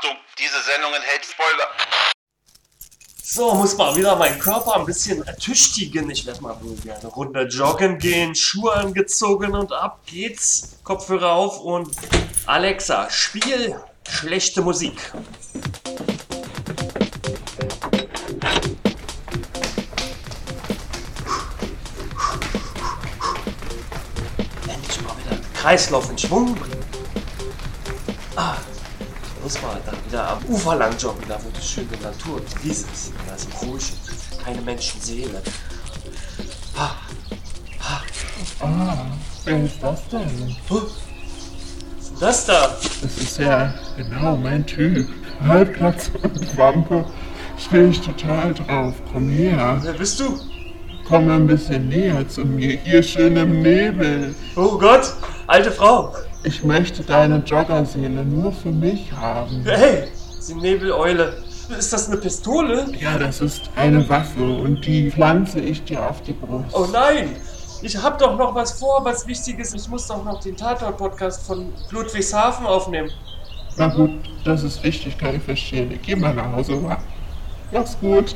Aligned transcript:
Achtung, 0.00 0.16
diese 0.38 0.62
Sendung 0.62 0.94
enthält 0.94 1.26
Spoiler. 1.26 1.66
So, 3.22 3.54
muss 3.54 3.76
mal 3.76 3.94
wieder 3.94 4.16
meinen 4.16 4.38
Körper 4.38 4.76
ein 4.76 4.86
bisschen 4.86 5.22
ertüchtigen. 5.26 6.08
Ich 6.10 6.24
werde 6.24 6.40
mal 6.40 6.56
wohl 6.62 6.74
gerne 6.76 7.06
Runde 7.06 7.42
joggen 7.42 7.98
gehen, 7.98 8.34
Schuhe 8.34 8.72
angezogen 8.72 9.54
und 9.54 9.72
ab 9.72 10.00
geht's. 10.06 10.78
Kopfhörer 10.84 11.32
auf 11.32 11.60
und 11.60 11.94
Alexa, 12.46 13.10
spiel 13.10 13.78
schlechte 14.08 14.62
Musik. 14.62 14.98
Endlich 24.66 25.02
mal 25.02 25.14
wieder 25.18 25.38
Kreislauf 25.60 26.08
in 26.08 26.16
Schwung 26.16 26.54
bringen. 26.54 26.84
Ah, 28.36 28.56
muss 29.50 29.62
mal 29.62 29.80
dann 29.84 29.96
wieder 30.06 30.28
am 30.28 30.38
Ufer 30.48 30.76
lang 30.76 30.96
joggen, 30.96 31.24
da 31.28 31.36
wo 31.42 31.50
die 31.50 31.60
schöne 31.66 31.88
Natur 32.02 32.36
und 32.36 32.44
die 32.54 32.68
Wiese 32.68 32.86
ist. 32.92 33.12
Da 33.26 33.34
ist 33.34 33.48
ruhig, 33.62 33.92
keine 34.44 34.60
Menschenseele. 34.62 35.42
Ah, 36.76 36.90
Ah, 38.60 38.94
wer 39.44 39.64
ist 39.64 39.82
das 39.82 40.06
denn? 40.08 40.56
oh, 40.68 40.74
was 40.74 42.04
ist 42.04 42.10
denn 42.10 42.20
das 42.20 42.46
da? 42.46 42.76
Das 43.02 43.16
ist 43.18 43.38
ja 43.38 43.74
genau 43.96 44.36
mein 44.36 44.64
Typ. 44.66 45.08
Halbplatz 45.46 46.10
und 46.22 46.56
Wampe. 46.56 47.04
Stehe 47.58 47.88
ich 47.88 48.00
total 48.00 48.54
drauf. 48.54 48.94
Komm 49.12 49.30
her. 49.30 49.78
Wer 49.82 49.94
bist 49.94 50.20
du? 50.20 50.38
Komm 51.08 51.28
ein 51.30 51.46
bisschen 51.46 51.88
näher 51.88 52.28
zu 52.28 52.44
mir. 52.44 52.78
Hier 52.84 53.02
schön 53.02 53.36
im 53.36 53.62
Nebel. 53.62 54.34
Oh 54.56 54.78
Gott, 54.78 55.12
alte 55.46 55.72
Frau. 55.72 56.14
Ich 56.42 56.64
möchte 56.64 57.02
deine 57.02 57.36
Joggerseele 57.38 58.24
nur 58.24 58.52
für 58.52 58.70
mich 58.70 59.12
haben. 59.12 59.62
Hey, 59.64 60.08
die 60.48 60.54
Nebeleule. 60.54 61.34
Ist 61.78 61.92
das 61.92 62.08
eine 62.08 62.16
Pistole? 62.16 62.86
Ja, 62.98 63.18
das 63.18 63.40
ist 63.40 63.70
eine 63.76 64.08
Waffe 64.08 64.42
und 64.42 64.84
die 64.84 65.10
pflanze 65.10 65.60
ich 65.60 65.84
dir 65.84 66.08
auf 66.08 66.22
die 66.22 66.32
Brust. 66.32 66.74
Oh 66.74 66.86
nein! 66.90 67.36
Ich 67.82 67.96
hab 67.96 68.18
doch 68.18 68.36
noch 68.36 68.54
was 68.54 68.72
vor, 68.72 69.04
was 69.04 69.26
Wichtiges. 69.26 69.74
Ich 69.74 69.88
muss 69.88 70.06
doch 70.06 70.24
noch 70.24 70.40
den 70.40 70.56
Tatort-Podcast 70.56 71.46
von 71.46 71.72
Ludwigshafen 71.90 72.66
aufnehmen. 72.66 73.10
Na 73.76 73.88
gut, 73.88 74.10
das 74.44 74.62
ist 74.64 74.82
wichtig, 74.82 75.16
kann 75.18 75.36
ich 75.36 75.42
verstehen. 75.42 75.92
Ich 75.92 76.02
geh 76.02 76.16
mal 76.16 76.34
nach 76.34 76.52
Hause, 76.52 76.82
wa? 76.82 76.98
Mach's 77.70 77.96
gut. 78.00 78.34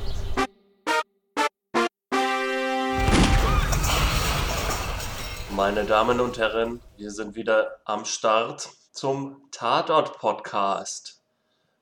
Meine 5.56 5.84
Damen 5.84 6.18
und 6.18 6.36
Herren, 6.36 6.80
wir 6.96 7.12
sind 7.12 7.36
wieder 7.36 7.76
am 7.84 8.04
Start 8.04 8.70
zum 8.90 9.40
Tatort-Podcast. 9.52 11.22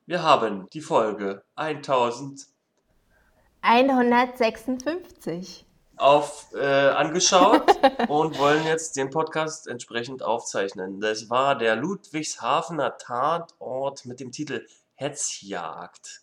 Wir 0.05 0.23
haben 0.23 0.69
die 0.75 0.83
Folge 0.83 1.42
1000 1.55 2.48
156. 3.62 5.65
auf, 5.97 6.48
äh, 6.55 6.61
angeschaut 6.61 7.65
und 8.09 8.39
wollen 8.39 8.67
jetzt 8.67 8.98
den 8.98 9.09
Podcast 9.09 9.67
entsprechend 9.67 10.23
aufzeichnen. 10.23 11.00
Das 11.00 11.31
war 11.31 11.56
der 11.56 11.75
Ludwigshafener 11.75 12.98
Tatort 12.98 14.05
mit 14.05 14.20
dem 14.20 14.33
Titel 14.33 14.67
Hetzjagd. 14.97 16.20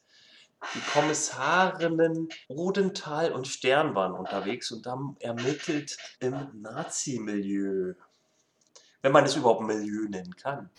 Die 0.75 0.81
Kommissarinnen 0.91 2.29
Odenthal 2.47 3.31
und 3.31 3.47
Stern 3.47 3.95
waren 3.95 4.13
unterwegs 4.13 4.71
und 4.71 4.85
haben 4.85 5.15
ermittelt 5.19 5.97
im 6.19 6.35
Nazi-Milieu. 6.61 7.93
Wenn 9.01 9.11
man 9.11 9.23
es 9.23 9.35
überhaupt 9.35 9.61
Milieu 9.61 10.09
nennen 10.09 10.35
kann. 10.35 10.69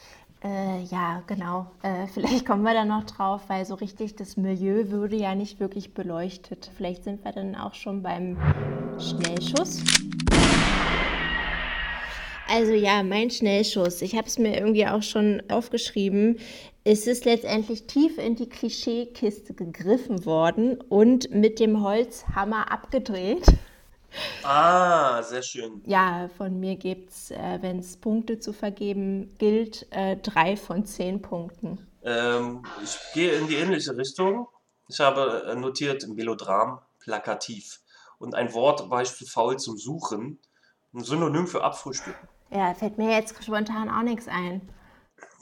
Äh, 0.42 0.83
ja, 0.84 1.23
genau. 1.27 1.70
Äh, 1.83 2.06
vielleicht 2.06 2.47
kommen 2.47 2.62
wir 2.62 2.73
da 2.73 2.84
noch 2.84 3.05
drauf, 3.05 3.42
weil 3.48 3.64
so 3.64 3.75
richtig 3.75 4.17
das 4.17 4.36
Milieu 4.36 4.91
würde 4.91 5.17
ja 5.17 5.34
nicht 5.34 5.61
wirklich 5.61 5.92
beleuchtet. 5.92 6.70
Vielleicht 6.77 7.05
sind 7.05 7.25
wir 7.25 7.33
dann 7.33 7.56
auch 7.56 7.75
schon 7.75 8.03
beim 8.03 8.39
Schnellschuss. 8.98 9.83
Also 12.52 12.72
ja, 12.72 13.05
mein 13.05 13.30
Schnellschuss. 13.30 14.02
Ich 14.02 14.16
habe 14.16 14.27
es 14.27 14.36
mir 14.36 14.56
irgendwie 14.56 14.84
auch 14.84 15.05
schon 15.05 15.40
aufgeschrieben. 15.48 16.40
Es 16.83 17.06
ist 17.06 17.24
letztendlich 17.24 17.86
tief 17.86 18.18
in 18.18 18.34
die 18.34 18.48
Klischeekiste 18.48 19.55
gegriffen 19.55 20.24
worden 20.24 20.80
und 20.88 21.30
mit 21.30 21.61
dem 21.61 21.84
Holzhammer 21.84 22.72
abgedreht. 22.72 23.46
Ah, 24.42 25.22
sehr 25.22 25.42
schön. 25.42 25.80
Ja, 25.86 26.28
von 26.36 26.58
mir 26.58 26.74
gibt 26.74 27.11
es, 27.11 27.30
äh, 27.30 27.58
wenn 27.61 27.78
es 27.78 27.96
Punkte 27.96 28.40
zu 28.40 28.52
vergeben 28.52 29.32
gilt, 29.38 29.86
äh, 29.90 30.17
drei 30.17 30.56
von 30.56 30.84
zehn 30.84 31.22
Punkten. 31.22 31.86
Ähm, 32.02 32.64
ich 32.82 32.98
gehe 33.14 33.30
in 33.30 33.46
die 33.46 33.55
ähnliche 33.55 33.96
Richtung. 33.96 34.48
Ich 34.88 34.98
habe 34.98 35.44
äh, 35.46 35.55
notiert 35.55 36.08
Melodram, 36.08 36.80
plakativ. 36.98 37.80
Und 38.18 38.34
ein 38.34 38.52
Wort 38.55 38.90
war 38.90 39.02
ich 39.02 39.12
zu 39.14 39.24
faul 39.24 39.56
zum 39.58 39.78
Suchen. 39.78 40.40
Ein 40.92 41.05
Synonym 41.05 41.46
für 41.46 41.62
Abfrühstücken. 41.62 42.28
Ja, 42.50 42.74
fällt 42.74 42.98
mir 42.98 43.11
jetzt 43.11 43.42
spontan 43.42 43.88
auch 43.88 44.02
nichts 44.02 44.28
ein. 44.28 44.68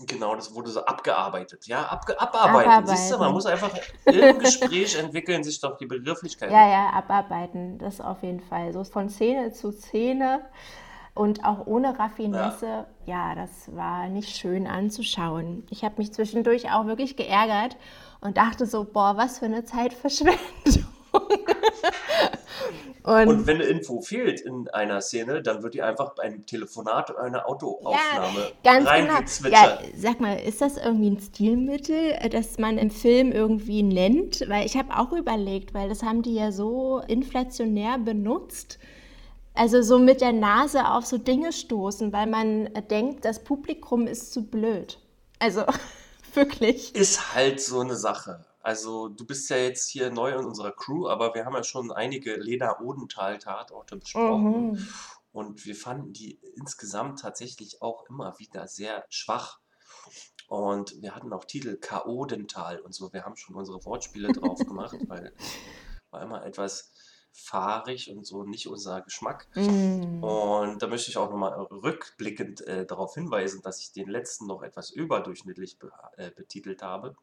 Genau, 0.06 0.36
das 0.36 0.54
wurde 0.54 0.70
so 0.70 0.84
abgearbeitet. 0.84 1.66
Ja, 1.66 1.86
abge 1.86 2.20
abarbeiten. 2.20 2.70
Abarbeiten. 2.70 2.96
Siehst 2.96 3.12
du, 3.12 3.19
man 3.19 3.32
muss 3.32 3.46
einfach 3.46 3.70
im 4.04 4.38
Gespräch 4.38 4.96
entwickeln 4.96 5.42
sich 5.42 5.60
doch 5.60 5.76
die 5.76 5.86
Begrifflichkeiten. 5.86 6.54
Ja, 6.54 6.69
ja, 6.69 6.91
abarbeiten, 6.91 7.78
das 7.78 8.00
auf 8.00 8.22
jeden 8.22 8.41
Fall. 8.41 8.72
So 8.72 8.84
von 8.84 9.08
Szene 9.08 9.52
zu 9.52 9.72
Szene 9.72 10.44
und 11.14 11.44
auch 11.44 11.66
ohne 11.66 11.98
Raffinesse, 11.98 12.86
ja, 13.06 13.34
das 13.34 13.75
war 13.75 14.08
nicht 14.08 14.36
schön 14.36 14.66
anzuschauen. 14.66 15.66
Ich 15.70 15.82
habe 15.84 15.96
mich 15.98 16.12
zwischendurch 16.12 16.70
auch 16.70 16.86
wirklich 16.86 17.16
geärgert 17.16 17.76
und 18.20 18.36
dachte 18.36 18.66
so, 18.66 18.84
boah, 18.84 19.16
was 19.16 19.38
für 19.38 19.46
eine 19.46 19.64
Zeitverschwendung. 19.64 20.88
Und, 23.08 23.28
Und 23.28 23.46
wenn 23.46 23.56
eine 23.56 23.64
Info 23.64 24.02
fehlt 24.02 24.42
in 24.42 24.69
einer 24.69 25.00
Szene, 25.00 25.41
dann 25.41 25.62
wird 25.62 25.72
die 25.72 25.80
einfach 25.80 26.14
beim 26.14 26.44
Telefonat 26.44 27.08
oder 27.08 27.20
einer 27.20 27.48
Autoaufnahme 27.48 28.52
Ganz 28.62 29.41
genau. 29.42 29.56
Ja, 29.56 29.78
sag 29.96 30.20
mal, 30.20 30.34
ist 30.34 30.60
das 30.60 30.76
irgendwie 30.76 31.12
ein 31.12 31.19
Stilmittel, 31.19 32.19
das 32.30 32.58
man 32.58 32.76
im 32.76 32.91
Film 32.91 33.32
irgendwie 33.32 33.82
nennt? 33.82 34.46
Weil 34.48 34.66
ich 34.66 34.76
habe 34.76 34.94
auch 34.94 35.12
überlegt, 35.12 35.72
weil 35.72 35.88
das 35.88 36.02
haben 36.02 36.20
die 36.20 36.34
ja 36.34 36.52
so 36.52 37.00
inflationär 37.08 37.96
benutzt. 37.96 38.78
Also 39.54 39.80
so 39.80 39.98
mit 39.98 40.20
der 40.20 40.34
Nase 40.34 40.86
auf 40.86 41.06
so 41.06 41.16
Dinge 41.16 41.52
stoßen, 41.52 42.12
weil 42.12 42.26
man 42.26 42.69
denkt, 42.90 43.25
das 43.25 43.42
Publikum 43.42 44.06
ist 44.06 44.34
zu 44.34 44.44
blöd. 44.44 44.98
Also 45.38 45.64
wirklich. 46.34 46.94
Ist 46.94 47.34
halt 47.34 47.62
so 47.62 47.80
eine 47.80 47.96
Sache. 47.96 48.44
Also, 48.69 49.09
du 49.09 49.25
bist 49.25 49.49
ja 49.49 49.56
jetzt 49.56 49.89
hier 49.89 50.11
neu 50.11 50.31
in 50.31 50.45
unserer 50.45 50.73
Crew, 50.73 51.09
aber 51.09 51.34
wir 51.34 51.47
haben 51.47 51.55
ja 51.55 51.65
schon 51.65 51.91
einige 51.91 52.37
Lena 52.37 52.79
Odenthal-Tatorte 52.83 53.97
besprochen. 53.97 54.73
Mhm. 54.73 54.89
Und 55.33 55.65
wir 55.65 55.75
fanden 55.75 56.12
die 56.12 56.39
insgesamt 56.55 57.19
tatsächlich 57.21 57.81
auch 57.81 58.05
immer 58.11 58.39
wieder 58.39 58.69
sehr 58.69 59.06
schwach. 59.09 59.61
Und 60.49 61.01
wir 61.01 61.15
hatten 61.15 61.33
auch 61.33 61.47
Titel 61.47 61.79
K.O.dental 61.79 62.81
und 62.81 62.95
so. 62.95 63.11
Wir 63.11 63.25
haben 63.25 63.37
schon 63.39 63.56
unsere 63.56 63.83
Wortspiele 63.87 64.34
drauf 64.34 64.59
gemacht, 64.67 64.99
weil 65.06 65.33
war 66.11 66.21
immer 66.21 66.45
etwas 66.45 66.93
fahrig 67.33 68.11
und 68.11 68.27
so 68.27 68.45
nicht 68.45 68.69
unser 68.69 69.00
Geschmack. 69.00 69.49
Mm. 69.55 70.23
Und 70.23 70.83
da 70.83 70.87
möchte 70.89 71.11
ich 71.11 71.17
auch 71.17 71.31
nochmal 71.31 71.55
rückblickend 71.55 72.67
äh, 72.67 72.85
darauf 72.85 73.15
hinweisen, 73.15 73.62
dass 73.62 73.81
ich 73.81 73.93
den 73.93 74.11
letzten 74.11 74.47
noch 74.47 74.62
etwas 74.62 74.91
überdurchschnittlich 74.91 75.79
be 75.79 75.91
äh, 76.19 76.31
betitelt 76.31 76.83
habe, 76.83 77.15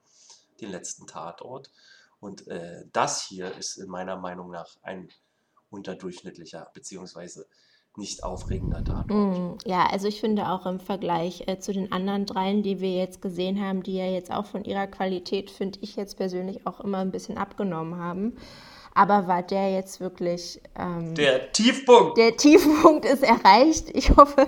den 0.62 0.72
letzten 0.72 1.08
Tatort. 1.08 1.72
Und 2.20 2.48
äh, 2.48 2.86
das 2.94 3.24
hier 3.24 3.54
ist 3.58 3.78
in 3.78 3.88
meiner 3.90 4.16
Meinung 4.16 4.50
nach 4.52 4.78
ein 4.82 5.10
unterdurchschnittlicher 5.70 6.70
beziehungsweise 6.74 7.46
nicht 7.98 8.24
aufregender 8.24 8.84
Tatort. 8.84 9.10
Mm, 9.10 9.58
Ja, 9.66 9.86
also 9.88 10.08
ich 10.08 10.20
finde 10.20 10.50
auch 10.50 10.66
im 10.66 10.80
Vergleich 10.80 11.48
äh, 11.48 11.60
zu 11.60 11.72
den 11.72 11.92
anderen 11.92 12.26
dreien, 12.26 12.62
die 12.64 12.80
wir 12.82 12.94
jetzt 12.94 13.22
gesehen 13.22 13.62
haben, 13.62 13.84
die 13.84 13.96
ja 13.96 14.06
jetzt 14.06 14.32
auch 14.32 14.46
von 14.46 14.66
ihrer 14.66 14.88
Qualität, 14.88 15.50
finde 15.52 15.79
ich 15.82 15.96
jetzt 15.96 16.18
persönlich 16.18 16.66
auch 16.68 16.79
immer 16.82 17.00
ein 17.00 17.12
bisschen 17.12 17.38
abgenommen 17.38 17.97
haben. 17.97 18.35
Aber 18.94 19.28
war 19.28 19.44
der 19.44 19.74
jetzt 19.74 20.00
wirklich, 20.00 20.62
ähm, 20.78 21.16
Der 21.16 21.52
Tiefpunkt! 21.52 22.18
der 22.18 22.35
Tiefpunkt 22.38 23.03
ist 23.06 23.24
erreicht. 23.24 23.90
Ich 23.94 24.16
hoffe, 24.16 24.47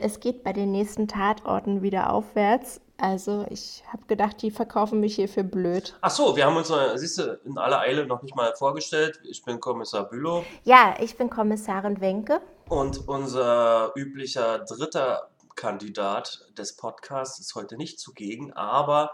es 0.00 0.18
geht 0.20 0.42
bei 0.44 0.52
den 0.52 0.72
nächsten 0.72 1.08
Tatorten 1.08 1.82
wieder 1.82 2.12
aufwärts. 2.12 2.80
Also 3.02 3.44
ich 3.50 3.82
habe 3.92 4.04
gedacht, 4.06 4.40
die 4.42 4.52
verkaufen 4.52 5.00
mich 5.00 5.16
hier 5.16 5.28
für 5.28 5.42
blöd. 5.42 5.96
Ach 6.02 6.10
so, 6.10 6.36
wir 6.36 6.46
haben 6.46 6.56
uns, 6.56 6.70
äh, 6.70 6.96
siehst 6.96 7.18
du, 7.18 7.40
in 7.44 7.58
aller 7.58 7.80
Eile 7.80 8.06
noch 8.06 8.22
nicht 8.22 8.36
mal 8.36 8.54
vorgestellt. 8.54 9.18
Ich 9.24 9.42
bin 9.44 9.58
Kommissar 9.58 10.08
Bülow 10.08 10.44
Ja, 10.62 10.94
ich 11.00 11.16
bin 11.16 11.28
Kommissarin 11.28 12.00
Wenke. 12.00 12.40
und 12.68 13.08
unser 13.08 13.90
üblicher 13.96 14.60
dritter 14.60 15.30
Kandidat 15.56 16.46
des 16.56 16.76
Podcasts 16.76 17.40
ist 17.40 17.56
heute 17.56 17.76
nicht 17.76 17.98
zugegen, 17.98 18.52
aber 18.52 19.10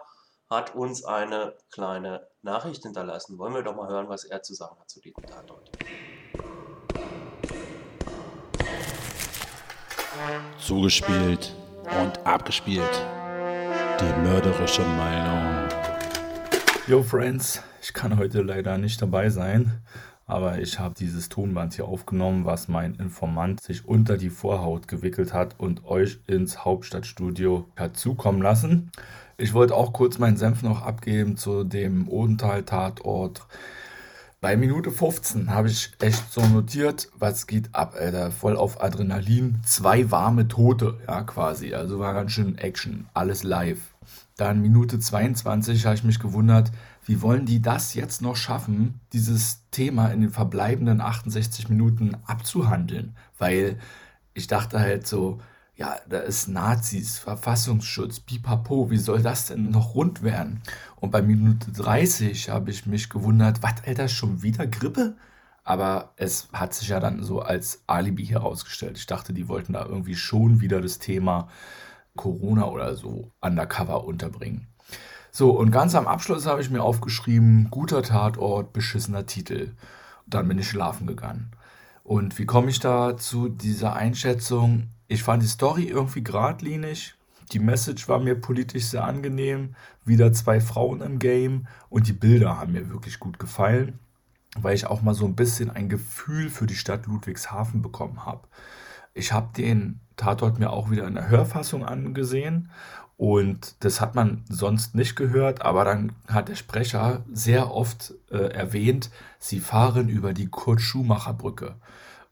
hat 0.51 0.75
uns 0.75 1.07
eine 1.07 1.55
kleine 1.71 2.29
Nachricht 2.43 2.83
hinterlassen. 2.83 3.39
Wollen 3.39 3.55
wir 3.55 3.63
doch 3.63 3.75
mal 3.75 3.89
hören, 3.89 4.11
was 4.11 4.25
er 4.25 4.43
zu 4.43 4.53
sagen 4.53 4.77
hat 4.79 4.91
zu 4.91 5.01
diesem 5.01 5.23
Tatort. 5.25 5.71
Zugespielt 10.59 11.57
und 12.03 12.27
abgespielt. 12.27 13.07
Die 14.01 14.21
mörderische 14.23 14.83
Meinung. 14.83 15.69
Yo, 16.87 17.03
Friends, 17.03 17.63
ich 17.83 17.93
kann 17.93 18.17
heute 18.17 18.43
leider 18.43 18.79
nicht 18.79 19.03
dabei 19.03 19.29
sein, 19.29 19.73
aber 20.25 20.61
ich 20.61 20.79
habe 20.79 20.95
dieses 20.95 21.29
Tonband 21.29 21.75
hier 21.75 21.87
aufgenommen, 21.87 22.45
was 22.45 22.69
mein 22.69 22.95
Informant 22.95 23.61
sich 23.61 23.85
unter 23.85 24.17
die 24.17 24.31
Vorhaut 24.31 24.87
gewickelt 24.87 25.35
hat 25.35 25.57
und 25.59 25.85
euch 25.85 26.21
ins 26.29 26.65
Hauptstadtstudio 26.65 27.67
hat 27.77 27.97
zukommen 27.97 28.41
lassen. 28.41 28.93
Ich 29.37 29.53
wollte 29.53 29.75
auch 29.75 29.93
kurz 29.93 30.19
meinen 30.19 30.37
Senf 30.37 30.63
noch 30.63 30.83
abgeben 30.83 31.37
zu 31.37 31.65
dem 31.65 32.09
Odenthal-Tatort. 32.09 33.47
Bei 34.41 34.57
Minute 34.57 34.93
15 34.93 35.51
habe 35.51 35.67
ich 35.67 35.91
echt 36.01 36.33
so 36.33 36.41
notiert, 36.47 37.11
was 37.19 37.49
geht 37.49 37.75
ab, 37.75 37.97
Alter. 37.99 38.31
Voll 38.31 38.57
auf 38.57 38.81
Adrenalin. 38.81 39.61
Zwei 39.67 40.13
warme 40.13 40.47
Tote, 40.47 40.97
ja, 41.09 41.23
quasi. 41.23 41.75
Also 41.75 41.99
war 41.99 42.15
ganz 42.15 42.31
schön 42.31 42.57
Action. 42.57 43.09
Alles 43.15 43.43
live. 43.43 43.81
Dann 44.37 44.63
Minute 44.63 45.01
22 45.01 45.85
habe 45.87 45.97
ich 45.97 46.05
mich 46.05 46.21
gewundert, 46.21 46.71
wie 47.05 47.21
wollen 47.21 47.47
die 47.47 47.61
das 47.61 47.95
jetzt 47.95 48.23
noch 48.23 48.37
schaffen, 48.37 49.01
dieses 49.13 49.69
Thema 49.73 50.07
in 50.13 50.21
den 50.21 50.31
verbleibenden 50.31 51.01
68 51.01 51.69
Minuten 51.69 52.17
abzuhandeln? 52.25 53.17
Weil 53.39 53.81
ich 54.35 54.47
dachte 54.47 54.79
halt 54.79 55.05
so, 55.05 55.41
ja, 55.79 55.97
da 56.09 56.19
ist 56.19 56.49
Nazis, 56.49 57.19
Verfassungsschutz, 57.19 58.19
pipapo, 58.19 58.91
wie 58.91 58.99
soll 58.99 59.23
das 59.23 59.47
denn 59.47 59.71
noch 59.71 59.95
rund 59.95 60.25
werden? 60.25 60.61
Und 60.97 61.13
bei 61.13 61.23
Minute 61.23 61.71
30 61.71 62.51
habe 62.51 62.73
ich 62.73 62.87
mich 62.87 63.09
gewundert, 63.09 63.63
was, 63.63 63.75
Alter, 63.87 64.09
schon 64.09 64.43
wieder 64.43 64.67
Grippe? 64.67 65.17
Aber 65.63 66.15
es 66.17 66.49
hat 66.53 66.75
sich 66.75 66.89
ja 66.89 66.99
dann 66.99 67.23
so 67.23 67.43
als 67.43 67.85
Alibi 67.87 68.27
herausgestellt. 68.27 68.99
Ich 68.99 69.07
dachte, 69.07 69.33
die 69.33 69.47
wollten 69.47 69.75
da 69.75 69.87
irgendwie 69.87 70.17
schon 70.17 70.61
wieder 70.61 70.81
das 70.81 70.99
Thema 70.99 71.49
Corona 72.17 72.67
oder 72.67 72.97
so 72.97 73.31
undercover 73.41 74.05
unterbringen. 74.05 74.67
So, 75.31 75.53
und 75.53 75.71
ganz 75.71 75.95
am 75.95 76.09
Abschluss 76.09 76.47
habe 76.47 76.61
ich 76.61 76.71
mir 76.71 76.83
aufgeschrieben, 76.83 77.69
guter 77.71 78.03
Tatort, 78.03 78.73
beschissener 78.73 79.27
Titel. 79.27 79.77
Dann 80.27 80.49
bin 80.49 80.59
ich 80.59 80.69
schlafen 80.69 81.07
gegangen. 81.07 81.53
Und 82.03 82.37
wie 82.41 82.47
komme 82.47 82.71
ich 82.71 82.81
da 82.81 83.17
zu 83.17 83.49
dieser 83.49 83.95
Einschätzung? 83.95 84.89
Ich 85.11 85.23
fand 85.23 85.43
die 85.43 85.49
Story 85.49 85.85
irgendwie 85.85 86.23
geradlinig. 86.23 87.15
Die 87.53 87.61
Message 87.61 88.09
war 88.09 88.19
mir 88.19 88.35
politisch 88.35 88.85
sehr 88.85 89.05
angenehm. 89.05 89.75
Wieder 90.05 90.35
zwei 90.35 90.61
Frauen 90.61 91.01
im 91.01 91.19
Game. 91.19 91.67
Und 91.89 92.09
die 92.09 92.13
Bilder 92.13 92.61
haben 92.61 92.73
mir 92.73 92.91
wirklich 92.91 93.19
gut 93.19 93.39
gefallen, 93.39 93.99
weil 94.59 94.75
ich 94.75 94.87
auch 94.87 95.01
mal 95.01 95.15
so 95.15 95.25
ein 95.25 95.35
bisschen 95.35 95.71
ein 95.71 95.89
Gefühl 95.89 96.51
für 96.51 96.67
die 96.67 96.75
Stadt 96.75 97.07
Ludwigshafen 97.07 97.81
bekommen 97.81 98.27
habe. 98.27 98.47
Ich 99.15 99.33
habe 99.33 99.49
den 99.57 100.01
Tatort 100.17 100.59
mir 100.59 100.71
auch 100.71 100.91
wieder 100.91 101.07
in 101.07 101.15
der 101.15 101.31
Hörfassung 101.31 101.87
angesehen 101.87 102.71
und 103.17 103.77
das 103.81 104.01
hat 104.01 104.15
man 104.15 104.45
sonst 104.49 104.95
nicht 104.95 105.17
gehört, 105.17 105.63
aber 105.63 105.85
dann 105.85 106.13
hat 106.29 106.49
der 106.49 106.55
Sprecher 106.55 107.25
sehr 107.33 107.73
oft 107.73 108.15
äh, 108.31 108.53
erwähnt, 108.53 109.11
sie 109.39 109.59
fahren 109.59 110.09
über 110.09 110.35
die 110.35 110.49
Kurt-Schumacher-Brücke 110.49 111.77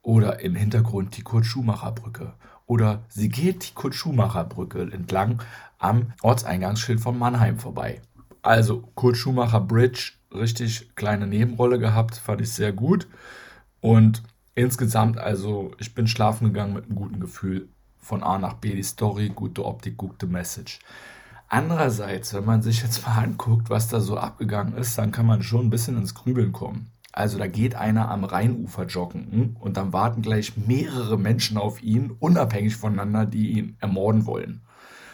oder 0.03 0.41
im 0.41 0.55
Hintergrund 0.55 1.17
die 1.17 1.23
Kurt-Schumacher-Brücke 1.23 2.35
oder 2.67 3.05
sie 3.09 3.29
geht 3.29 3.69
die 3.69 3.75
Kurt-Schumacher-Brücke 3.75 4.91
entlang 4.93 5.43
am 5.79 6.13
Ortseingangsschild 6.23 7.01
von 7.01 7.19
Mannheim 7.19 7.59
vorbei. 7.59 8.01
Also 8.43 8.83
Kurt-Schumacher 8.95 9.61
Bridge, 9.61 10.13
richtig 10.33 10.95
kleine 10.95 11.27
Nebenrolle 11.27 11.79
gehabt, 11.79 12.17
fand 12.17 12.41
ich 12.41 12.53
sehr 12.53 12.73
gut 12.73 13.09
und 13.81 14.23
insgesamt 14.55 15.19
also 15.19 15.73
ich 15.79 15.95
bin 15.95 16.07
schlafen 16.07 16.49
gegangen 16.49 16.75
mit 16.75 16.85
einem 16.85 16.97
guten 16.97 17.21
Gefühl 17.21 17.69
von 17.99 18.23
A 18.23 18.39
nach 18.39 18.55
B 18.55 18.75
die 18.75 18.83
Story, 18.83 19.31
gute 19.35 19.65
Optik, 19.65 19.97
gute 19.97 20.27
Message. 20.27 20.79
Andererseits, 21.49 22.35
wenn 22.35 22.45
man 22.45 22.63
sich 22.63 22.83
jetzt 22.83 23.07
mal 23.07 23.23
anguckt, 23.23 23.71
was 23.71 23.89
da 23.89 24.01
so 24.01 24.17
abgegangen 24.17 24.77
ist, 24.77 24.99
dann 24.99 25.13
kann 25.13 25.27
man 25.27 25.43
schon 25.43 25.67
ein 25.67 25.71
bisschen 25.71 25.97
ins 25.97 26.15
Grübeln 26.15 26.53
kommen. 26.53 26.91
Also 27.17 27.39
da 27.39 27.47
geht 27.47 27.75
einer 27.75 28.11
am 28.11 28.25
Rheinufer 28.25 28.85
joggen 28.85 29.33
hm, 29.33 29.57
und 29.59 29.79
dann 29.79 29.95
warten 29.95 30.21
gleich 30.21 30.59
mehrere 30.59 31.19
Menschen 31.19 31.57
auf 31.57 31.83
ihn, 31.83 32.11
unabhängig 32.11 32.77
voneinander, 32.77 33.25
die 33.25 33.53
ihn 33.53 33.77
ermorden 33.81 34.27
wollen. 34.27 34.61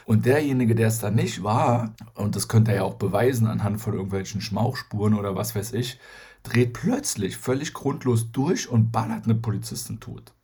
Und 0.04 0.26
derjenige, 0.26 0.74
der 0.74 0.88
es 0.88 0.98
dann 0.98 1.14
nicht 1.14 1.44
war, 1.44 1.94
und 2.14 2.34
das 2.34 2.48
könnte 2.48 2.72
er 2.72 2.78
ja 2.78 2.82
auch 2.82 2.96
beweisen 2.96 3.46
anhand 3.46 3.80
von 3.80 3.94
irgendwelchen 3.94 4.40
Schmauchspuren 4.40 5.14
oder 5.14 5.36
was 5.36 5.54
weiß 5.54 5.74
ich, 5.74 6.00
dreht 6.42 6.72
plötzlich 6.72 7.36
völlig 7.36 7.72
grundlos 7.72 8.32
durch 8.32 8.68
und 8.68 8.90
ballert 8.90 9.26
eine 9.26 9.36
Polizistin 9.36 10.00
tot. 10.00 10.34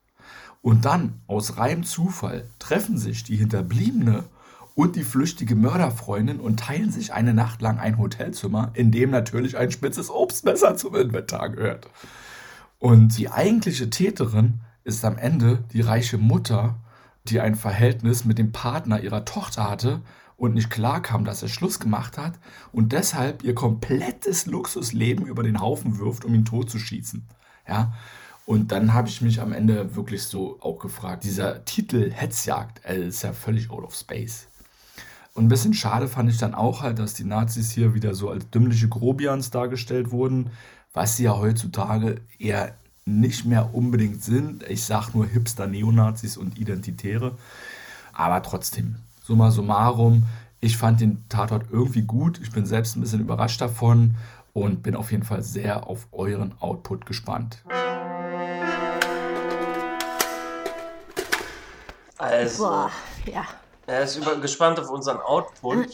Und 0.63 0.85
dann, 0.85 1.23
aus 1.27 1.57
reinem 1.57 1.83
Zufall, 1.83 2.49
treffen 2.61 2.99
sich 2.99 3.25
die 3.25 3.37
Hinterbliebene 3.37 4.27
und 4.79 4.95
die 4.95 5.03
flüchtige 5.03 5.57
Mörderfreundin 5.57 6.39
und 6.39 6.61
teilen 6.61 6.93
sich 6.93 7.13
eine 7.13 7.35
Nacht 7.35 7.61
lang 7.63 7.81
ein 7.81 7.99
Hotelzimmer, 7.99 8.71
in 8.75 8.93
dem 8.93 9.11
natürlich 9.11 9.59
ein 9.59 9.73
spitzes 9.73 10.09
Obstmesser 10.09 10.77
zum 10.77 10.95
Inventar 10.95 11.49
gehört. 11.49 11.91
Und 12.79 13.19
die 13.19 13.29
eigentliche 13.29 13.91
Täterin 13.91 14.61
ist 14.85 15.05
am 15.05 15.19
Ende 15.19 15.65
die 15.73 15.81
reiche 15.81 16.17
Mutter, 16.17 16.77
die 17.25 17.41
ein 17.41 17.57
Verhältnis 17.57 18.25
mit 18.25 18.39
dem 18.39 18.53
Partner 18.53 19.01
ihrer 19.01 19.25
Tochter 19.25 19.69
hatte 19.69 20.01
und 20.37 20.55
nicht 20.55 20.71
klarkam, 20.71 21.25
dass 21.25 21.43
er 21.43 21.49
Schluss 21.49 21.81
gemacht 21.81 22.17
hat 22.17 22.35
und 22.71 22.93
deshalb 22.93 23.43
ihr 23.43 23.57
komplettes 23.57 24.47
Luxusleben 24.47 25.27
über 25.27 25.43
den 25.43 25.61
Haufen 25.61 25.99
wirft, 25.99 26.25
um 26.25 26.33
ihn 26.35 26.45
totzuschießen. 26.45 27.27
Ja, 27.67 27.95
und 28.47 28.71
dann 28.71 28.95
habe 28.95 29.09
ich 29.09 29.23
mich 29.23 29.41
am 29.41 29.53
Ende 29.53 29.97
wirklich 29.97 30.23
so 30.23 30.57
auch 30.61 30.79
gefragt, 30.79 31.25
dieser 31.25 31.65
Titel 31.65 32.13
Hetzjagd 32.13 32.85
äh, 32.85 33.09
ist 33.09 33.23
ja 33.23 33.33
völlig 33.33 33.71
out 33.71 33.83
of 33.83 33.97
space. 33.97 34.47
Und 35.39 35.45
ein 35.45 35.49
bisschen 35.49 35.73
schade 35.73 36.09
fand 36.09 36.29
ich 36.29 36.39
dann 36.39 36.53
auch 36.53 36.83
halt, 36.83 36.99
dass 36.99 37.15
die 37.15 37.23
Nazis 37.23 37.71
hier 37.71 37.95
wieder 37.95 38.13
so 38.13 38.29
als 38.29 38.51
dümmliche 38.51 38.89
Grobians 38.89 39.53
dargestellt 39.53 40.11
wurden, 40.11 40.51
was 40.93 41.17
sie 41.17 41.23
ja 41.23 41.39
heutzutage 41.39 42.21
eher 42.41 42.75
nicht 43.05 43.45
mehr 43.45 43.73
unbedingt 43.73 44.25
sind. 44.25 44.69
Ich 44.69 44.83
sage 44.83 45.13
nur 45.15 45.27
Hipster-Neonazis 45.27 46.37
und 46.39 46.59
Identitäre. 46.59 47.39
Aber 48.13 48.43
trotzdem, 48.43 48.97
summa 49.23 49.53
summarum, 49.53 50.25
ich 50.59 50.77
fand 50.77 51.01
den 51.01 51.23
Tatort 51.29 51.67
irgendwie 51.71 52.03
gut. 52.03 52.41
Ich 52.43 52.51
bin 52.51 52.67
selbst 52.67 52.97
ein 52.97 53.01
bisschen 53.01 53.21
überrascht 53.21 53.61
davon 53.61 54.17
und 54.55 54.83
bin 54.83 54.97
auf 54.97 55.13
jeden 55.13 55.23
Fall 55.23 55.43
sehr 55.43 55.87
auf 55.87 56.09
euren 56.11 56.61
Output 56.61 57.07
gespannt. 57.07 57.63
Also, 62.19 62.65
Boah, 62.65 62.91
ja. 63.33 63.47
Er 63.89 64.03
ist 64.05 64.17
über, 64.17 64.37
gespannt 64.37 64.79
auf 64.79 64.91
unseren 64.91 65.19
Output. 65.19 65.89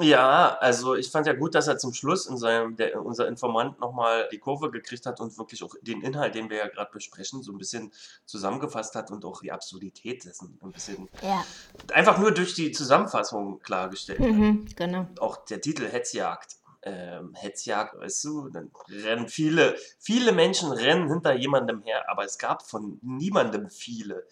Ja, 0.00 0.58
also 0.60 0.94
ich 0.94 1.10
fand 1.10 1.26
ja 1.26 1.32
gut, 1.32 1.54
dass 1.54 1.68
er 1.68 1.78
zum 1.78 1.94
Schluss 1.94 2.26
in 2.26 2.36
seinem, 2.36 2.76
der, 2.76 3.02
unser 3.02 3.28
Informant 3.28 3.80
nochmal 3.80 4.28
die 4.30 4.38
Kurve 4.38 4.70
gekriegt 4.70 5.06
hat 5.06 5.20
und 5.20 5.38
wirklich 5.38 5.62
auch 5.62 5.74
den 5.80 6.02
Inhalt, 6.02 6.34
den 6.34 6.50
wir 6.50 6.58
ja 6.58 6.68
gerade 6.68 6.90
besprechen, 6.92 7.42
so 7.42 7.52
ein 7.52 7.58
bisschen 7.58 7.92
zusammengefasst 8.26 8.94
hat 8.94 9.10
und 9.10 9.24
auch 9.24 9.40
die 9.40 9.52
Absurdität 9.52 10.24
dessen 10.24 10.58
ein 10.62 10.72
bisschen 10.72 11.08
Ja, 11.22 11.44
einfach 11.92 12.18
nur 12.18 12.32
durch 12.32 12.54
die 12.54 12.72
Zusammenfassung 12.72 13.60
klargestellt 13.60 14.20
hat. 14.20 14.26
mhm, 14.26 14.66
genau. 14.76 15.06
Auch 15.18 15.44
der 15.46 15.60
Titel 15.60 15.86
Hetzjagd. 15.86 16.56
Ähm, 16.82 17.34
Hetzjagd, 17.34 17.98
weißt 17.98 18.22
du, 18.24 18.48
dann 18.50 18.70
rennen 18.88 19.28
viele, 19.28 19.76
viele 19.98 20.32
Menschen 20.32 20.70
rennen 20.70 21.08
hinter 21.08 21.34
jemandem 21.34 21.82
her, 21.82 22.08
aber 22.08 22.24
es 22.24 22.38
gab 22.38 22.62
von 22.62 23.00
niemandem 23.02 23.70
viele. 23.70 24.26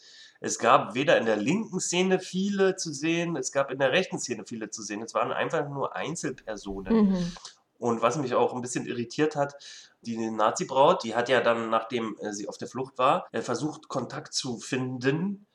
Es 0.45 0.59
gab 0.59 0.95
weder 0.95 1.17
in 1.17 1.25
der 1.25 1.37
linken 1.37 1.81
Szene 1.81 2.21
viele 2.21 2.77
zu 2.77 2.93
sehen, 2.93 3.35
es 3.35 3.51
gab 3.51 3.71
in 3.71 3.79
der 3.79 3.93
rechten 3.93 4.19
Szene 4.19 4.45
viele 4.47 4.69
zu 4.69 4.83
sehen. 4.83 5.01
Es 5.01 5.15
waren 5.15 5.33
einfach 5.33 5.67
nur 5.71 5.97
Einzelpersonen. 5.97 7.09
Mhm. 7.09 7.33
Und 7.79 8.03
was 8.03 8.19
mich 8.19 8.35
auch 8.35 8.53
ein 8.53 8.61
bisschen 8.61 8.85
irritiert 8.85 9.37
hat, 9.37 9.57
die 10.03 10.19
Nazi-Braut, 10.19 11.03
die 11.03 11.15
hat 11.15 11.31
ja 11.31 11.41
dann, 11.41 11.71
nachdem 11.71 12.19
äh, 12.21 12.35
sie 12.35 12.47
auf 12.47 12.59
der 12.59 12.69
Flucht 12.69 12.99
war, 12.99 13.27
äh, 13.33 13.41
versucht, 13.41 13.89
Kontakt 13.89 14.35
zu 14.35 14.59
finden 14.59 15.47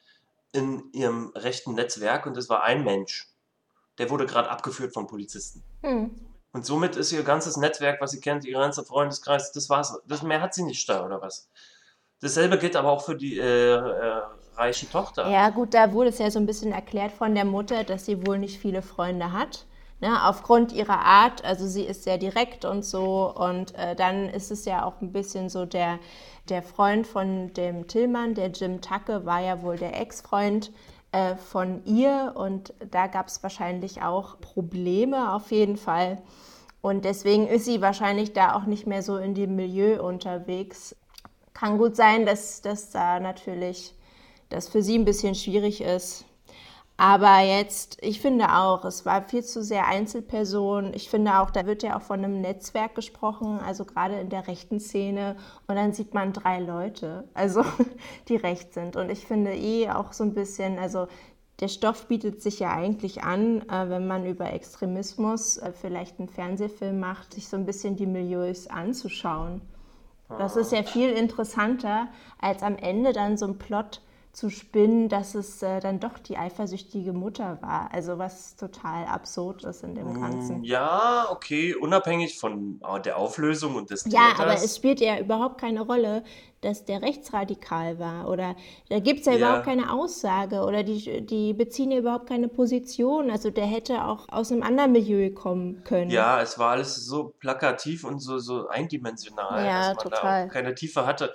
in 0.54 0.92
ihrem 0.92 1.34
rechten 1.36 1.76
Netzwerk 1.76 2.26
und 2.26 2.36
es 2.36 2.50
war 2.50 2.64
ein 2.64 2.84
Mensch. 2.84 3.30
Der 4.00 4.10
wurde 4.10 4.26
gerade 4.26 4.50
abgeführt 4.50 4.96
von 4.96 5.06
Polizisten. 5.06 5.64
Mhm. 5.84 6.20
Und 6.52 6.66
somit 6.66 6.96
ist 6.96 7.12
ihr 7.12 7.22
ganzes 7.22 7.58
Netzwerk, 7.58 8.02
was 8.02 8.10
sie 8.10 8.22
kennt, 8.22 8.44
ihr 8.44 8.58
ganzer 8.58 8.84
Freundeskreis, 8.84 9.52
das 9.52 9.70
war's. 9.70 10.02
Das, 10.08 10.24
mehr 10.24 10.42
hat 10.42 10.56
sie 10.56 10.64
nicht 10.64 10.90
da, 10.90 11.06
oder 11.06 11.22
was? 11.22 11.48
Dasselbe 12.22 12.58
gilt 12.58 12.76
aber 12.76 12.90
auch 12.90 13.04
für 13.06 13.16
die 13.16 13.38
äh, 13.38 13.76
äh, 13.76 14.22
reiche 14.60 14.90
Tochter. 14.90 15.30
Ja, 15.30 15.50
gut, 15.50 15.74
da 15.74 15.94
wurde 15.94 16.10
es 16.10 16.20
ja 16.20 16.30
so 16.30 16.40
ein 16.40 16.46
bisschen 16.46 16.72
erklärt 16.72 17.12
von 17.12 17.34
der 17.34 17.46
Mutter, 17.46 17.84
dass 17.84 18.06
sie 18.06 18.26
wohl 18.28 18.38
nicht 18.38 18.60
viele 18.60 18.82
Freunde 18.82 19.32
hat. 19.32 19.66
Ne, 20.02 20.26
aufgrund 20.26 20.72
ihrer 20.72 21.00
Art, 21.00 21.44
also 21.44 21.68
sie 21.68 21.84
ist 21.84 22.04
sehr 22.04 22.18
direkt 22.18 22.64
und 22.64 22.86
so. 22.86 23.34
Und 23.36 23.76
äh, 23.76 23.96
dann 23.96 24.30
ist 24.30 24.50
es 24.50 24.64
ja 24.64 24.86
auch 24.86 25.02
ein 25.02 25.12
bisschen 25.12 25.50
so, 25.50 25.66
der, 25.66 26.00
der 26.48 26.64
Freund 26.64 27.06
von 27.06 27.52
dem 27.54 27.86
Tillmann, 27.88 28.34
der 28.34 28.48
Jim 28.48 28.80
Tacke, 28.80 29.26
war 29.26 29.42
ja 29.42 29.62
wohl 29.62 29.78
der 29.78 30.00
Ex-Freund 30.00 30.72
äh, 31.12 31.36
von 31.36 31.84
ihr. 31.84 32.32
Und 32.36 32.74
da 32.92 33.08
gab 33.08 33.28
es 33.28 33.44
wahrscheinlich 33.44 34.02
auch 34.02 34.40
Probleme 34.40 35.34
auf 35.34 35.52
jeden 35.52 35.76
Fall. 35.76 36.22
Und 36.82 37.04
deswegen 37.04 37.48
ist 37.48 37.66
sie 37.66 37.82
wahrscheinlich 37.82 38.32
da 38.32 38.56
auch 38.56 38.64
nicht 38.64 38.88
mehr 38.88 39.04
so 39.04 39.18
in 39.18 39.34
dem 39.34 39.58
Milieu 39.58 40.02
unterwegs. 40.02 40.96
Kann 41.54 41.78
gut 41.78 41.98
sein, 41.98 42.26
dass, 42.26 42.62
dass 42.62 42.90
da 42.92 43.20
natürlich 43.20 43.94
das 44.50 44.68
für 44.68 44.82
sie 44.82 44.98
ein 44.98 45.06
bisschen 45.06 45.36
schwierig 45.36 45.82
ist. 45.82 46.26
Aber 46.98 47.40
jetzt, 47.40 47.98
ich 48.02 48.20
finde 48.20 48.54
auch, 48.58 48.84
es 48.84 49.06
war 49.06 49.22
viel 49.22 49.42
zu 49.42 49.64
sehr 49.64 49.88
Einzelperson. 49.88 50.94
Ich 50.94 51.10
finde 51.10 51.40
auch, 51.40 51.50
da 51.50 51.66
wird 51.66 51.82
ja 51.82 51.96
auch 51.96 52.02
von 52.02 52.20
einem 52.20 52.42
Netzwerk 52.42 52.94
gesprochen, 52.94 53.62
also 53.66 53.86
gerade 53.86 54.20
in 54.20 54.28
der 54.28 54.48
rechten 54.48 54.82
Szene. 54.82 55.38
Und 55.68 55.78
dann 55.78 55.94
sieht 55.94 56.14
man 56.14 56.34
drei 56.34 56.60
Leute, 56.60 57.24
also 57.34 57.64
die 58.28 58.36
recht 58.36 58.74
sind. 58.74 58.98
Und 58.98 59.10
ich 59.10 59.26
finde 59.26 59.56
eh 59.56 59.90
auch 59.90 60.12
so 60.12 60.26
ein 60.26 60.34
bisschen, 60.34 60.78
also 60.78 61.08
der 61.62 61.70
Stoff 61.70 62.08
bietet 62.08 62.42
sich 62.42 62.60
ja 62.60 62.74
eigentlich 62.74 63.24
an, 63.24 63.62
äh, 63.70 63.90
wenn 63.90 64.06
man 64.06 64.26
über 64.26 64.52
Extremismus 64.52 65.58
äh, 65.58 65.72
vielleicht 65.72 66.20
einen 66.20 66.28
Fernsehfilm 66.28 67.00
macht, 67.00 67.34
sich 67.34 67.48
so 67.48 67.56
ein 67.56 67.66
bisschen 67.66 67.96
die 67.96 68.08
Milieus 68.08 68.68
anzuschauen. 68.68 69.62
Das 70.38 70.56
ist 70.56 70.72
ja 70.72 70.84
viel 70.84 71.10
interessanter, 71.10 72.08
als 72.40 72.62
am 72.62 72.76
Ende 72.76 73.14
dann 73.14 73.38
so 73.38 73.48
ein 73.48 73.58
Plot 73.58 74.02
zu 74.32 74.50
spinnen, 74.50 75.10
dass 75.10 75.36
es 75.36 75.62
äh, 75.64 75.80
dann 75.80 76.00
doch 76.00 76.18
die 76.20 76.38
eifersüchtige 76.38 77.14
Mutter 77.14 77.58
war. 77.62 77.90
Also 77.94 78.18
was 78.20 78.56
total 78.56 79.06
absurd 79.06 79.64
ist 79.64 79.84
in 79.84 79.96
dem 79.96 80.14
Ganzen. 80.14 80.62
Mm, 80.62 80.64
Ja, 80.64 81.28
okay, 81.32 81.74
unabhängig 81.76 82.38
von 82.40 82.80
äh, 82.88 83.02
der 83.02 83.18
Auflösung 83.18 83.76
und 83.76 83.90
des 83.90 84.06
Ja, 84.06 84.34
aber 84.38 84.56
Täters. 84.56 84.64
es 84.66 84.76
spielt 84.78 85.00
ja 85.02 85.20
überhaupt 85.20 85.60
keine 85.60 85.82
Rolle, 85.82 86.24
dass 86.62 86.86
der 86.86 87.02
rechtsradikal 87.02 88.00
war. 88.00 88.30
Oder 88.30 88.56
da 88.90 89.00
gibt 89.00 89.22
es 89.22 89.26
ja, 89.26 89.34
Ja. 89.34 89.38
überhaupt 89.38 89.66
keine 89.66 89.92
Aussage 89.92 90.62
oder 90.64 90.84
die, 90.84 91.26
die 91.26 91.54
beziehen 91.54 91.92
ja 91.92 91.98
überhaupt 92.00 92.28
keine 92.28 92.48
Position. 92.50 93.32
Also 93.32 93.50
der 93.50 93.66
hätte 93.66 94.06
auch 94.06 94.30
aus 94.30 94.52
einem 94.52 94.64
anderen 94.64 94.92
Milieu 94.92 95.32
kommen 95.34 95.84
können. 95.86 96.12
Ja, 96.12 96.42
es 96.42 96.60
war 96.60 96.72
alles 96.72 96.96
so 96.96 97.34
plakativ 97.40 98.04
und 98.04 98.20
so, 98.20 98.38
so 98.40 98.68
eindimensional, 98.68 99.66
Ja, 99.66 99.94
dass 99.94 100.04
man 100.06 100.12
total. 100.14 100.42
da 100.44 100.48
auch 100.50 100.54
keine 100.54 100.76
Tiefe 100.76 101.06
hatte. 101.06 101.34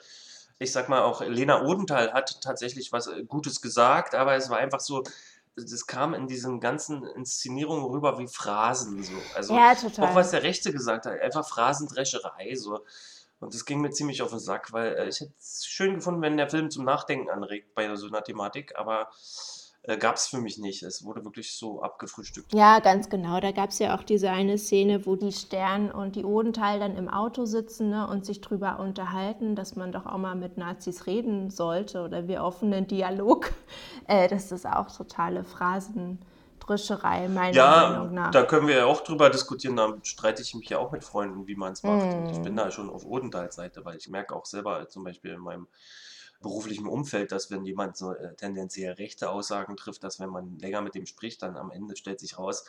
Ich 0.58 0.72
sag 0.72 0.88
mal, 0.88 1.02
auch 1.02 1.20
Lena 1.20 1.62
Odenthal 1.62 2.12
hat 2.12 2.40
tatsächlich 2.40 2.92
was 2.92 3.06
äh, 3.06 3.24
Gutes 3.24 3.60
gesagt, 3.60 4.14
aber 4.14 4.34
es 4.34 4.50
war 4.50 4.58
einfach 4.58 4.80
so, 4.80 5.02
das 5.56 5.86
kam 5.86 6.14
in 6.14 6.26
diesen 6.26 6.60
ganzen 6.60 7.04
Inszenierungen 7.04 7.84
rüber 7.84 8.18
wie 8.18 8.26
Phrasen. 8.26 9.02
So. 9.02 9.12
Also 9.34 9.54
Ja, 9.56 9.74
total. 9.74 10.08
auch 10.08 10.14
was 10.14 10.30
der 10.30 10.42
Rechte 10.42 10.72
gesagt 10.72 11.06
hat, 11.06 11.20
einfach 11.20 11.46
Phrasendrescherei. 11.46 12.54
So. 12.54 12.84
Und 13.40 13.54
das 13.54 13.64
ging 13.64 13.80
mir 13.80 13.90
ziemlich 13.90 14.22
auf 14.22 14.30
den 14.30 14.38
Sack, 14.40 14.72
weil 14.72 14.94
äh, 14.94 15.08
ich 15.08 15.20
hätte 15.20 15.32
es 15.38 15.66
schön 15.66 15.94
gefunden, 15.96 16.22
wenn 16.22 16.36
der 16.36 16.48
Film 16.48 16.70
zum 16.70 16.84
Nachdenken 16.84 17.30
anregt 17.30 17.74
bei 17.74 17.94
so 17.96 18.06
einer 18.06 18.22
Thematik, 18.24 18.76
aber 18.76 19.10
äh, 19.84 19.96
gab 19.98 20.16
es 20.16 20.26
für 20.28 20.38
mich 20.40 20.58
nicht. 20.58 20.82
Es 20.82 21.04
wurde 21.04 21.24
wirklich 21.24 21.56
so 21.56 21.82
abgefrühstückt. 21.82 22.54
Ja, 22.54 22.78
ganz 22.78 23.08
genau. 23.10 23.40
Da 23.40 23.50
gab 23.52 23.68
es 23.70 23.78
ja 23.80 23.96
auch 23.98 24.02
diese 24.02 24.30
eine 24.30 24.56
Szene, 24.58 25.04
wo 25.06 25.16
die 25.16 25.32
Stern 25.32 25.90
und 25.90 26.14
die 26.16 26.24
Odenthal 26.24 26.78
dann 26.78 26.96
im 26.96 27.08
Auto 27.08 27.44
sitzen 27.46 27.90
ne, 27.90 28.06
und 28.08 28.24
sich 28.24 28.40
drüber 28.40 28.78
unterhalten, 28.78 29.56
dass 29.56 29.76
man 29.76 29.92
doch 29.92 30.06
auch 30.06 30.18
mal 30.18 30.34
mit 30.36 30.56
Nazis 30.56 31.06
reden 31.06 31.50
sollte 31.50 32.02
oder 32.02 32.28
wir 32.28 32.42
offenen 32.44 32.86
Dialog. 32.86 33.52
Äh, 34.06 34.28
das 34.28 34.52
ist 34.52 34.66
auch 34.66 34.94
totale 34.94 35.44
Phrasendrischerei, 35.44 37.28
meiner 37.28 37.56
Ja, 37.56 37.68
Meinung 37.68 38.12
nach. 38.12 38.34
da 38.34 38.42
können 38.44 38.66
wir 38.66 38.76
ja 38.76 38.84
auch 38.86 39.02
drüber 39.02 39.30
diskutieren. 39.30 39.76
Da 39.76 39.96
streite 40.02 40.42
ich 40.42 40.54
mich 40.54 40.68
ja 40.68 40.78
auch 40.78 40.92
mit 40.92 41.04
Freunden, 41.04 41.46
wie 41.46 41.56
man 41.56 41.72
es 41.72 41.84
macht. 41.84 42.14
Und 42.14 42.30
ich 42.30 42.42
Mm. 42.42 42.42
bin 42.42 42.56
da 42.56 42.70
schon 42.70 42.90
auf 42.90 43.04
Odentals 43.06 43.54
Seite, 43.56 43.84
weil 43.84 43.96
ich 43.96 44.08
merke 44.08 44.34
auch 44.34 44.44
selber 44.46 44.88
zum 44.88 45.04
Beispiel 45.04 45.32
in 45.32 45.40
meinem 45.40 45.68
beruflichen 46.44 46.86
Umfeld, 46.86 47.32
dass 47.32 47.50
wenn 47.50 47.64
jemand 47.64 47.96
so 47.96 48.12
äh, 48.12 48.34
tendenziell 48.36 48.92
rechte 48.92 49.30
Aussagen 49.30 49.76
trifft, 49.76 50.04
dass 50.04 50.20
wenn 50.20 50.28
man 50.28 50.58
länger 50.58 50.82
mit 50.82 50.94
dem 50.94 51.06
spricht, 51.06 51.42
dann 51.42 51.56
am 51.56 51.72
Ende 51.72 51.96
stellt 51.96 52.20
sich 52.20 52.38
raus, 52.38 52.64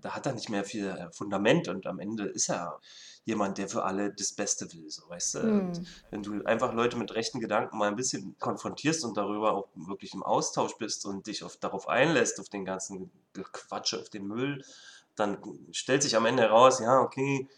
da 0.00 0.14
hat 0.14 0.26
er 0.26 0.32
nicht 0.32 0.48
mehr 0.48 0.64
viel 0.64 0.86
äh, 0.86 1.10
Fundament 1.10 1.68
und 1.68 1.86
am 1.86 1.98
Ende 1.98 2.24
ist 2.24 2.48
er 2.48 2.80
jemand, 3.24 3.58
der 3.58 3.68
für 3.68 3.84
alle 3.84 4.12
das 4.12 4.32
Beste 4.32 4.72
will, 4.72 4.88
so 4.88 5.08
weißt 5.08 5.34
du. 5.34 5.42
Hm. 5.42 5.60
Und 5.60 5.82
wenn 6.10 6.22
du 6.22 6.44
einfach 6.44 6.72
Leute 6.72 6.96
mit 6.96 7.14
rechten 7.14 7.40
Gedanken 7.40 7.76
mal 7.76 7.88
ein 7.88 7.96
bisschen 7.96 8.36
konfrontierst 8.38 9.04
und 9.04 9.16
darüber 9.16 9.52
auch 9.52 9.68
wirklich 9.74 10.14
im 10.14 10.22
Austausch 10.22 10.76
bist 10.78 11.04
und 11.04 11.26
dich 11.26 11.42
auf, 11.42 11.56
darauf 11.56 11.88
einlässt, 11.88 12.40
auf 12.40 12.48
den 12.48 12.64
ganzen 12.64 13.10
Quatsche, 13.34 14.00
auf 14.00 14.08
den 14.08 14.26
Müll, 14.26 14.64
dann 15.16 15.38
stellt 15.72 16.02
sich 16.04 16.16
am 16.16 16.24
Ende 16.24 16.44
heraus, 16.44 16.78
ja, 16.78 17.00
okay, 17.00 17.48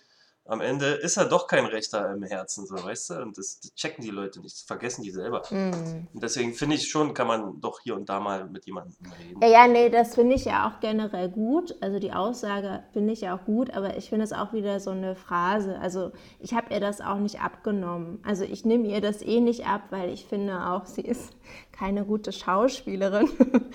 am 0.50 0.61
Ende 0.61 0.87
ist 0.87 1.16
er 1.16 1.26
doch 1.26 1.47
kein 1.47 1.64
Rechter 1.64 2.12
im 2.12 2.25
Herzen, 2.25 2.66
so, 2.66 2.75
weißt 2.75 3.11
du? 3.11 3.14
Und 3.23 3.38
das, 3.38 3.61
das 3.61 3.73
checken 3.75 4.02
die 4.02 4.11
Leute 4.11 4.40
nicht, 4.40 4.57
das 4.57 4.62
vergessen 4.62 5.02
die 5.02 5.12
selber. 5.12 5.42
Hm. 5.49 6.09
Und 6.12 6.23
deswegen 6.23 6.54
finde 6.54 6.75
ich 6.75 6.90
schon, 6.90 7.14
kann 7.14 7.28
man 7.28 7.61
doch 7.61 7.80
hier 7.80 7.95
und 7.95 8.09
da 8.09 8.19
mal 8.19 8.47
mit 8.47 8.66
jemandem 8.66 8.97
reden. 9.21 9.40
Ja, 9.40 9.49
ja, 9.49 9.66
nee, 9.69 9.88
das 9.90 10.16
finde 10.16 10.35
ich 10.35 10.47
ja 10.47 10.69
auch 10.69 10.80
generell 10.80 11.28
gut. 11.28 11.76
Also 11.80 12.00
die 12.00 12.12
Aussage 12.12 12.83
finde 12.92 13.12
ich 13.12 13.21
ja 13.21 13.37
auch 13.37 13.45
gut, 13.45 13.73
aber 13.73 13.97
ich 13.97 14.09
finde 14.09 14.25
es 14.25 14.33
auch 14.33 14.52
wieder 14.52 14.80
so 14.80 14.90
eine 14.90 15.14
Phrase. 15.14 15.78
Also 15.78 16.11
ich 16.40 16.52
habe 16.52 16.75
ihr 16.75 16.80
das 16.80 17.00
auch 17.00 17.19
nicht 17.19 17.40
abgenommen. 17.40 18.19
Also 18.26 18.42
ich 18.42 18.64
nehme 18.64 18.88
ihr 18.88 19.00
das 19.00 19.23
eh 19.23 19.40
nicht 19.40 19.66
ab, 19.66 19.83
weil 19.90 20.11
ich 20.11 20.25
finde 20.25 20.66
auch, 20.66 20.85
sie 20.87 21.02
ist 21.02 21.33
keine 21.73 22.04
gute 22.04 22.33
Schauspielerin. 22.33 23.28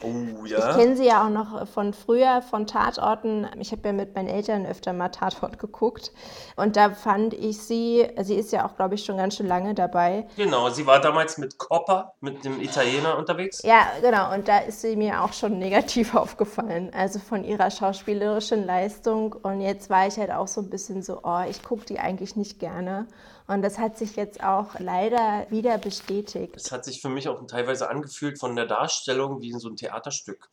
Oh 0.00 0.44
Ich 0.44 0.52
ja. 0.52 0.76
kenne 0.76 0.96
sie 0.96 1.06
ja 1.06 1.24
auch 1.26 1.30
noch 1.30 1.66
von 1.66 1.92
früher, 1.92 2.40
von 2.40 2.66
Tatorten. 2.66 3.48
Ich 3.58 3.72
habe 3.72 3.88
ja 3.88 3.92
mit 3.92 4.14
meinen 4.14 4.28
Eltern 4.28 4.64
öfter 4.64 4.92
mal 4.92 5.08
Tatort 5.08 5.58
geguckt. 5.58 6.12
Und 6.56 6.76
da 6.76 6.90
fand 6.90 7.34
ich 7.34 7.58
sie, 7.58 8.06
sie 8.22 8.36
ist 8.36 8.52
ja 8.52 8.64
auch, 8.64 8.76
glaube 8.76 8.94
ich, 8.94 9.04
schon 9.04 9.16
ganz 9.16 9.36
schön 9.36 9.48
lange 9.48 9.74
dabei. 9.74 10.28
Genau, 10.36 10.70
sie 10.70 10.86
war 10.86 11.00
damals 11.00 11.38
mit 11.38 11.58
Coppa, 11.58 12.14
mit 12.20 12.44
dem 12.44 12.60
Italiener 12.60 13.18
unterwegs. 13.18 13.62
Ja, 13.64 13.88
genau. 14.00 14.32
Und 14.32 14.46
da 14.46 14.58
ist 14.58 14.82
sie 14.82 14.94
mir 14.94 15.22
auch 15.22 15.32
schon 15.32 15.58
negativ 15.58 16.14
aufgefallen. 16.14 16.92
Also 16.94 17.18
von 17.18 17.42
ihrer 17.42 17.70
schauspielerischen 17.70 18.64
Leistung. 18.66 19.32
Und 19.32 19.60
jetzt 19.60 19.90
war 19.90 20.06
ich 20.06 20.16
halt 20.16 20.30
auch 20.30 20.48
so 20.48 20.60
ein 20.60 20.70
bisschen 20.70 21.02
so, 21.02 21.20
oh, 21.24 21.42
ich 21.48 21.64
gucke 21.64 21.86
die 21.86 21.98
eigentlich 21.98 22.36
nicht 22.36 22.60
gerne. 22.60 23.08
Und 23.48 23.62
das 23.62 23.78
hat 23.78 23.96
sich 23.96 24.14
jetzt 24.16 24.42
auch 24.44 24.78
leider 24.78 25.46
wieder 25.50 25.78
bestätigt. 25.78 26.54
Es 26.54 26.70
hat 26.70 26.84
sich 26.84 27.00
für 27.00 27.08
mich 27.08 27.28
auch 27.28 27.44
teilweise 27.46 27.88
angefühlt 27.88 28.38
von 28.38 28.54
der 28.54 28.66
Darstellung 28.66 29.40
wie 29.40 29.50
in 29.50 29.58
so 29.58 29.68
ein 29.70 29.76
Theaterstück. 29.76 30.50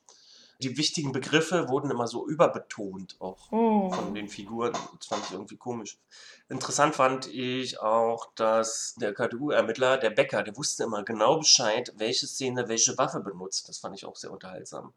Die 0.60 0.78
wichtigen 0.78 1.12
Begriffe 1.12 1.68
wurden 1.68 1.92
immer 1.92 2.08
so 2.08 2.26
überbetont 2.26 3.18
auch 3.20 3.52
Hm. 3.52 3.92
von 3.92 4.16
den 4.16 4.30
Figuren. 4.30 4.72
Das 4.98 5.08
fand 5.08 5.26
ich 5.26 5.34
irgendwie 5.34 5.58
komisch. 5.58 5.98
Interessant 6.48 6.96
fand 6.96 7.28
ich 7.28 7.82
auch, 7.82 8.28
dass 8.36 8.96
der 8.96 9.14
KDU-Ermittler, 9.14 9.98
der 9.98 10.12
Becker, 10.12 10.44
der 10.44 10.56
wusste 10.56 10.86
immer 10.86 11.04
genau 11.04 11.40
Bescheid, 11.40 11.92
welche 11.98 12.28
Szene 12.28 12.70
welche 12.70 12.98
Waffe 12.98 13.20
benutzt. 13.20 13.68
Das 13.68 13.80
fand 13.80 13.98
ich 13.98 14.06
auch 14.06 14.16
sehr 14.16 14.32
unterhaltsam. 14.32 14.94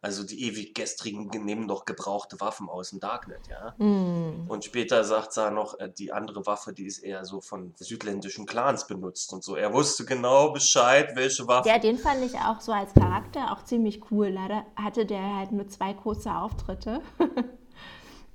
Also 0.00 0.24
die 0.24 0.44
ewig 0.44 0.74
gestrigen 0.74 1.28
nehmen 1.44 1.66
noch 1.66 1.84
gebrauchte 1.84 2.40
Waffen 2.40 2.68
aus 2.68 2.90
dem 2.90 3.00
Darknet, 3.00 3.48
ja. 3.48 3.74
Hm. 3.78 4.44
Und 4.48 4.64
später 4.64 5.02
sagt 5.02 5.36
er 5.36 5.50
noch, 5.50 5.78
äh, 5.80 5.90
die 5.90 6.12
andere 6.12 6.46
Waffe, 6.46 6.72
die 6.72 6.86
ist 6.86 6.98
eher 6.98 7.24
so 7.24 7.40
von 7.40 7.74
südländischen 7.76 8.46
Clans 8.46 8.86
benutzt 8.86 9.32
und 9.32 9.42
so. 9.42 9.56
Er 9.56 9.72
wusste 9.72 10.04
genau 10.04 10.52
Bescheid, 10.52 11.16
welche 11.16 11.48
Waffe. 11.48 11.68
Ja, 11.68 11.78
den 11.78 11.98
fand 11.98 12.24
ich 12.24 12.36
auch 12.36 12.60
so 12.60 12.70
als 12.70 12.94
Charakter 12.94 13.52
auch 13.52 13.64
ziemlich 13.64 14.10
cool. 14.10 14.28
Leider 14.28 14.64
hatte 14.76 15.04
der 15.04 15.36
halt 15.36 15.52
nur 15.52 15.66
zwei 15.68 15.94
kurze 15.94 16.32
Auftritte. 16.32 17.00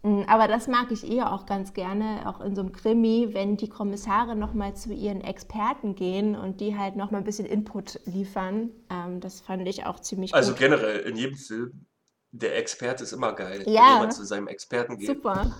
Mm, 0.03 0.23
Aber 0.27 0.47
das 0.47 0.67
mag 0.67 0.91
ich 0.91 1.09
eher 1.09 1.31
auch 1.31 1.45
ganz 1.45 1.73
gerne, 1.73 2.27
auch 2.27 2.41
in 2.41 2.55
so 2.55 2.61
einem 2.61 2.73
Krimi, 2.73 3.29
wenn 3.31 3.57
die 3.57 3.69
Kommissare 3.69 4.35
nochmal 4.35 4.75
zu 4.75 4.93
ihren 4.93 5.21
Experten 5.21 5.95
gehen 5.95 6.35
und 6.35 6.59
die 6.59 6.77
halt 6.77 6.95
nochmal 6.95 7.21
ein 7.21 7.25
bisschen 7.25 7.45
Input 7.45 7.99
liefern. 8.05 8.69
Ähm, 8.89 9.19
das 9.21 9.41
fand 9.41 9.67
ich 9.67 9.85
auch 9.85 9.99
ziemlich 9.99 10.33
Also 10.33 10.51
gut. 10.51 10.59
generell 10.59 10.99
in 11.01 11.15
jedem 11.15 11.37
Film, 11.37 11.85
der 12.31 12.57
Experte 12.57 13.03
ist 13.03 13.13
immer 13.13 13.33
geil, 13.33 13.61
wenn 13.65 13.73
Ja. 13.73 13.93
jemand 13.93 14.13
zu 14.13 14.25
seinem 14.25 14.47
Experten 14.47 14.97
geht. 14.97 15.07
Super. 15.07 15.51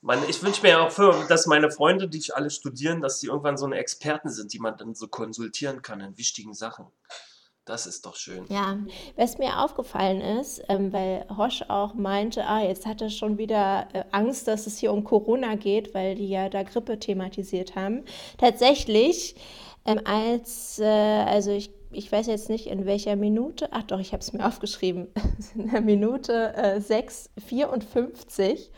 Man, 0.00 0.18
ich 0.28 0.42
wünsche 0.42 0.62
mir 0.62 0.80
auch, 0.80 0.90
für, 0.90 1.26
dass 1.28 1.46
meine 1.46 1.70
Freunde, 1.70 2.08
die 2.08 2.24
alle 2.32 2.50
studieren, 2.50 3.00
dass 3.00 3.20
sie 3.20 3.28
irgendwann 3.28 3.56
so 3.56 3.66
eine 3.66 3.76
Experten 3.76 4.30
sind, 4.30 4.52
die 4.52 4.58
man 4.58 4.76
dann 4.76 4.94
so 4.96 5.06
konsultieren 5.06 5.80
kann 5.82 6.00
in 6.00 6.18
wichtigen 6.18 6.54
Sachen. 6.54 6.86
Das 7.64 7.86
ist 7.86 8.06
doch 8.06 8.16
schön. 8.16 8.44
Ja, 8.48 8.78
was 9.16 9.38
mir 9.38 9.60
aufgefallen 9.60 10.20
ist, 10.20 10.62
ähm, 10.68 10.92
weil 10.92 11.24
Hosch 11.36 11.62
auch 11.68 11.94
meinte, 11.94 12.44
ah, 12.44 12.60
jetzt 12.60 12.86
hat 12.86 13.00
er 13.00 13.10
schon 13.10 13.38
wieder 13.38 13.86
äh, 13.92 14.02
Angst, 14.10 14.48
dass 14.48 14.66
es 14.66 14.78
hier 14.78 14.92
um 14.92 15.04
Corona 15.04 15.54
geht, 15.54 15.94
weil 15.94 16.16
die 16.16 16.28
ja 16.28 16.48
da 16.48 16.64
Grippe 16.64 16.98
thematisiert 16.98 17.76
haben. 17.76 18.04
Tatsächlich, 18.36 19.36
ähm, 19.84 20.00
als, 20.04 20.80
äh, 20.80 20.86
also 20.86 21.52
ich, 21.52 21.70
ich 21.92 22.10
weiß 22.10 22.26
jetzt 22.26 22.48
nicht 22.48 22.66
in 22.66 22.84
welcher 22.84 23.14
Minute, 23.14 23.68
ach 23.70 23.84
doch, 23.84 24.00
ich 24.00 24.12
habe 24.12 24.22
es 24.22 24.32
mir 24.32 24.44
aufgeschrieben, 24.44 25.06
in 25.54 25.70
der 25.70 25.82
Minute 25.82 26.54
äh, 26.56 26.78
6,54. 26.78 28.70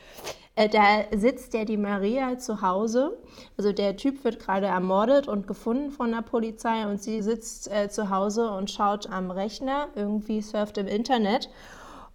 Äh, 0.57 0.69
da 0.69 1.05
sitzt 1.17 1.55
ja 1.55 1.65
die 1.65 1.77
Maria 1.77 2.39
zu 2.39 2.63
Hause. 2.63 3.19
Also 3.57 3.73
der 3.73 3.97
Typ 3.97 4.25
wird 4.25 4.39
gerade 4.39 4.67
ermordet 4.67 5.29
und 5.29 5.47
gefunden 5.47 5.91
von 5.91 6.13
der 6.13 6.23
Polizei 6.23 6.87
und 6.87 7.03
sie 7.03 7.23
sitzt 7.23 7.71
äh, 7.71 7.89
zu 7.89 8.11
Hause 8.11 8.51
und 8.51 8.71
schaut 8.71 9.11
am 9.11 9.31
Rechner, 9.31 9.89
irgendwie 9.95 10.41
surft 10.41 10.79
im 10.79 10.87
Internet. 10.87 11.49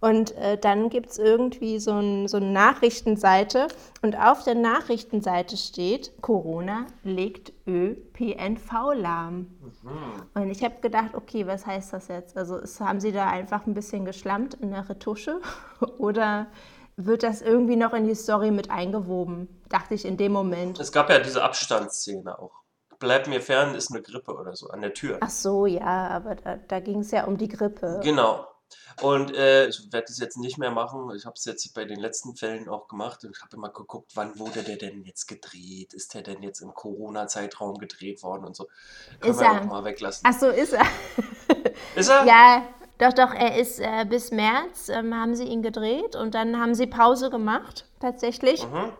Und 0.00 0.34
äh, 0.36 0.56
dann 0.56 0.88
gibt 0.88 1.10
es 1.10 1.18
irgendwie 1.18 1.78
so, 1.78 1.92
ein, 1.92 2.26
so 2.26 2.38
eine 2.38 2.50
Nachrichtenseite 2.50 3.68
und 4.00 4.18
auf 4.18 4.44
der 4.44 4.54
Nachrichtenseite 4.54 5.58
steht, 5.58 6.12
Corona 6.22 6.86
legt 7.04 7.52
ÖPNV 7.66 8.94
lahm. 8.94 9.48
Und 10.32 10.50
ich 10.50 10.64
habe 10.64 10.76
gedacht, 10.80 11.14
okay, 11.14 11.46
was 11.46 11.66
heißt 11.66 11.92
das 11.92 12.08
jetzt? 12.08 12.38
Also 12.38 12.56
ist, 12.56 12.80
haben 12.80 13.00
sie 13.00 13.12
da 13.12 13.28
einfach 13.28 13.66
ein 13.66 13.74
bisschen 13.74 14.06
geschlammt 14.06 14.54
in 14.54 14.70
der 14.70 14.88
Retusche 14.88 15.40
oder 15.98 16.46
wird 17.06 17.22
das 17.22 17.42
irgendwie 17.42 17.76
noch 17.76 17.92
in 17.92 18.06
die 18.06 18.14
Story 18.14 18.50
mit 18.50 18.70
eingewoben? 18.70 19.62
Dachte 19.68 19.94
ich 19.94 20.04
in 20.04 20.16
dem 20.16 20.32
Moment. 20.32 20.80
Es 20.80 20.92
gab 20.92 21.10
ja 21.10 21.18
diese 21.18 21.42
Abstandsszene 21.42 22.38
auch. 22.38 22.52
Bleib 22.98 23.28
mir 23.28 23.40
fern 23.40 23.74
ist 23.74 23.90
eine 23.90 24.02
Grippe 24.02 24.34
oder 24.34 24.54
so 24.54 24.68
an 24.68 24.82
der 24.82 24.92
Tür. 24.92 25.18
Ach 25.20 25.30
so, 25.30 25.64
ja, 25.66 26.08
aber 26.08 26.34
da, 26.34 26.56
da 26.56 26.80
ging 26.80 27.00
es 27.00 27.10
ja 27.10 27.24
um 27.24 27.38
die 27.38 27.48
Grippe. 27.48 28.00
Genau. 28.02 28.46
Und 29.00 29.34
äh, 29.34 29.68
ich 29.68 29.92
werde 29.92 30.06
das 30.08 30.18
jetzt 30.18 30.36
nicht 30.36 30.58
mehr 30.58 30.70
machen. 30.70 31.10
Ich 31.16 31.24
habe 31.24 31.34
es 31.36 31.44
jetzt 31.44 31.72
bei 31.74 31.84
den 31.84 31.98
letzten 31.98 32.36
Fällen 32.36 32.68
auch 32.68 32.88
gemacht. 32.88 33.24
Ich 33.24 33.40
habe 33.40 33.56
immer 33.56 33.70
geguckt, 33.70 34.12
wann 34.14 34.38
wurde 34.38 34.62
der 34.62 34.76
denn 34.76 35.02
jetzt 35.02 35.26
gedreht? 35.26 35.94
Ist 35.94 36.14
der 36.14 36.22
denn 36.22 36.42
jetzt 36.42 36.60
im 36.60 36.74
Corona-Zeitraum 36.74 37.78
gedreht 37.78 38.22
worden 38.22 38.44
und 38.44 38.54
so? 38.54 38.66
Können 39.20 39.32
Ist 39.32 39.40
wir 39.40 39.46
er. 39.46 39.60
auch 39.62 39.64
mal 39.64 39.84
weglassen. 39.84 40.22
Ach 40.28 40.38
so, 40.38 40.48
ist 40.48 40.74
er. 40.74 40.84
Ist 41.96 42.10
er? 42.10 42.24
Ja, 42.26 42.68
doch, 43.00 43.12
doch, 43.12 43.34
er 43.34 43.56
ist 43.56 43.80
äh, 43.80 44.04
bis 44.08 44.30
März, 44.30 44.88
ähm, 44.88 45.14
haben 45.14 45.34
sie 45.34 45.44
ihn 45.44 45.62
gedreht 45.62 46.14
und 46.16 46.34
dann 46.34 46.58
haben 46.60 46.74
sie 46.74 46.86
Pause 46.86 47.30
gemacht, 47.30 47.86
tatsächlich. 48.00 48.66
Mhm. 48.66 48.92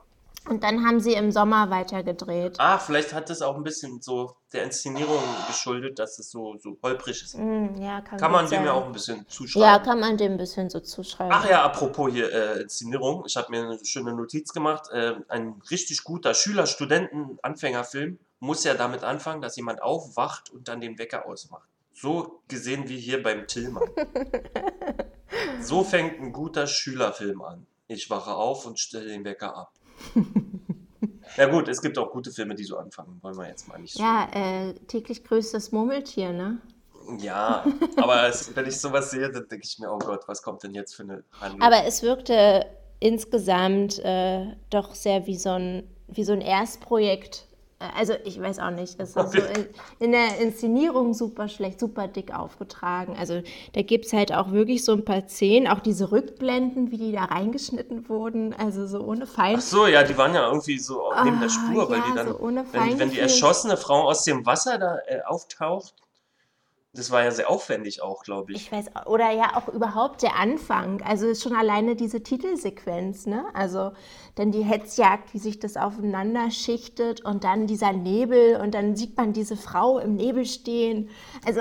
Und 0.48 0.64
dann 0.64 0.86
haben 0.86 1.00
sie 1.00 1.12
im 1.12 1.30
Sommer 1.32 1.68
weiter 1.68 2.02
gedreht. 2.02 2.56
Ah, 2.58 2.78
vielleicht 2.78 3.12
hat 3.12 3.28
das 3.28 3.42
auch 3.42 3.56
ein 3.56 3.62
bisschen 3.62 4.00
so 4.00 4.36
der 4.54 4.64
Inszenierung 4.64 5.22
geschuldet, 5.46 5.98
dass 5.98 6.18
es 6.18 6.30
so, 6.30 6.56
so 6.58 6.78
holprig 6.82 7.22
ist. 7.22 7.34
Hm, 7.34 7.76
ja, 7.76 8.00
kann, 8.00 8.18
Kann 8.18 8.32
man 8.32 8.46
dem 8.46 8.50
sein. 8.50 8.64
ja 8.64 8.72
auch 8.72 8.86
ein 8.86 8.92
bisschen 8.92 9.18
Ja, 9.18 9.28
zuschreiben. 9.28 9.84
kann 9.84 10.00
man 10.00 10.16
dem 10.16 10.32
ein 10.32 10.38
bisschen 10.38 10.70
so 10.70 10.80
zuschreiben. 10.80 11.30
Ach 11.32 11.48
ja, 11.48 11.62
apropos 11.62 12.10
hier 12.10 12.32
äh, 12.32 12.62
Inszenierung. 12.62 13.22
Ich 13.26 13.36
habe 13.36 13.50
mir 13.50 13.64
eine 13.64 13.84
schöne 13.84 14.14
Notiz 14.14 14.52
gemacht. 14.54 14.88
Äh, 14.90 15.16
ein 15.28 15.60
richtig 15.70 16.02
guter 16.04 16.32
Schüler-Studenten-Anfängerfilm 16.32 18.18
muss 18.40 18.64
ja 18.64 18.72
damit 18.74 19.04
anfangen, 19.04 19.42
dass 19.42 19.56
jemand 19.56 19.82
aufwacht 19.82 20.48
und 20.50 20.68
dann 20.68 20.80
den 20.80 20.98
Wecker 20.98 21.26
ausmacht. 21.26 21.68
So 21.92 22.42
gesehen 22.48 22.88
wie 22.88 22.98
hier 22.98 23.22
beim 23.22 23.46
Tillmann. 23.46 23.88
so 25.60 25.84
fängt 25.84 26.20
ein 26.20 26.32
guter 26.32 26.66
Schülerfilm 26.66 27.42
an. 27.42 27.66
Ich 27.88 28.08
wache 28.08 28.34
auf 28.34 28.66
und 28.66 28.78
stelle 28.78 29.08
den 29.08 29.24
Wecker 29.24 29.56
ab. 29.56 29.72
Ja 31.36 31.46
gut, 31.46 31.68
es 31.68 31.80
gibt 31.80 31.96
auch 31.98 32.10
gute 32.10 32.32
Filme, 32.32 32.54
die 32.54 32.64
so 32.64 32.76
anfangen. 32.76 33.18
Wollen 33.22 33.36
wir 33.36 33.46
jetzt 33.46 33.68
mal 33.68 33.78
nicht 33.78 33.94
so. 33.94 34.02
Ja, 34.02 34.28
äh, 34.32 34.74
täglich 34.88 35.24
grüßt 35.24 35.54
das 35.54 35.72
Murmeltier, 35.72 36.32
ne? 36.32 36.60
Ja, 37.18 37.64
aber 37.96 38.28
es, 38.28 38.54
wenn 38.54 38.66
ich 38.66 38.78
sowas 38.78 39.10
sehe, 39.10 39.30
dann 39.30 39.48
denke 39.48 39.64
ich 39.66 39.78
mir, 39.78 39.90
oh 39.90 39.98
Gott, 39.98 40.26
was 40.26 40.42
kommt 40.42 40.62
denn 40.62 40.74
jetzt 40.74 40.94
für 40.94 41.02
eine 41.02 41.24
Handlung? 41.40 41.62
Aber 41.62 41.84
es 41.84 42.02
wirkte 42.02 42.66
insgesamt 43.00 43.98
äh, 44.00 44.54
doch 44.70 44.94
sehr 44.94 45.26
wie 45.26 45.36
so 45.36 45.50
ein, 45.50 45.88
wie 46.08 46.24
so 46.24 46.32
ein 46.32 46.40
Erstprojekt. 46.40 47.46
Also 47.96 48.12
ich 48.24 48.38
weiß 48.40 48.58
auch 48.58 48.70
nicht, 48.70 49.00
es 49.00 49.16
ist 49.16 49.32
so 49.32 49.38
in, 49.38 49.66
in 50.00 50.12
der 50.12 50.38
Inszenierung 50.38 51.14
super 51.14 51.48
schlecht, 51.48 51.80
super 51.80 52.08
dick 52.08 52.34
aufgetragen. 52.38 53.16
Also 53.18 53.40
da 53.72 53.80
gibt 53.82 54.04
es 54.04 54.12
halt 54.12 54.34
auch 54.34 54.52
wirklich 54.52 54.84
so 54.84 54.92
ein 54.92 55.04
paar 55.04 55.26
Szenen, 55.28 55.66
auch 55.66 55.80
diese 55.80 56.12
Rückblenden, 56.12 56.90
wie 56.90 56.98
die 56.98 57.12
da 57.12 57.24
reingeschnitten 57.24 58.08
wurden, 58.10 58.52
also 58.52 58.86
so 58.86 59.00
ohne 59.00 59.26
Fein. 59.26 59.56
Ach 59.56 59.62
so, 59.62 59.86
ja, 59.86 60.02
die 60.02 60.16
waren 60.18 60.34
ja 60.34 60.46
irgendwie 60.46 60.78
so 60.78 61.00
neben 61.24 61.40
der 61.40 61.48
Ah, 61.48 61.52
Spur, 61.52 61.88
weil 61.88 61.98
ja, 62.00 62.04
die 62.10 62.14
dann, 62.14 62.28
so 62.28 62.38
ohne 62.38 62.64
wenn, 62.72 62.98
wenn 62.98 63.10
die 63.10 63.18
erschossene 63.18 63.78
Frau 63.78 64.02
aus 64.08 64.24
dem 64.24 64.44
Wasser 64.44 64.76
da 64.78 64.98
äh, 65.06 65.22
auftaucht, 65.22 65.94
das 66.92 67.12
war 67.12 67.22
ja 67.22 67.30
sehr 67.30 67.48
aufwendig 67.48 68.02
auch, 68.02 68.24
glaube 68.24 68.52
ich. 68.52 68.62
Ich 68.62 68.72
weiß, 68.72 68.86
oder 69.06 69.30
ja 69.30 69.56
auch 69.56 69.68
überhaupt 69.68 70.22
der 70.22 70.36
Anfang. 70.36 71.00
Also 71.02 71.34
schon 71.34 71.54
alleine 71.54 71.94
diese 71.94 72.22
Titelsequenz, 72.22 73.26
ne? 73.26 73.44
Also 73.54 73.92
dann 74.34 74.50
die 74.50 74.64
Hetzjagd, 74.64 75.32
wie 75.32 75.38
sich 75.38 75.60
das 75.60 75.76
aufeinander 75.76 76.50
schichtet 76.50 77.24
und 77.24 77.44
dann 77.44 77.68
dieser 77.68 77.92
Nebel 77.92 78.56
und 78.56 78.74
dann 78.74 78.96
sieht 78.96 79.16
man 79.16 79.32
diese 79.32 79.56
Frau 79.56 80.00
im 80.00 80.16
Nebel 80.16 80.44
stehen. 80.44 81.10
Also 81.46 81.60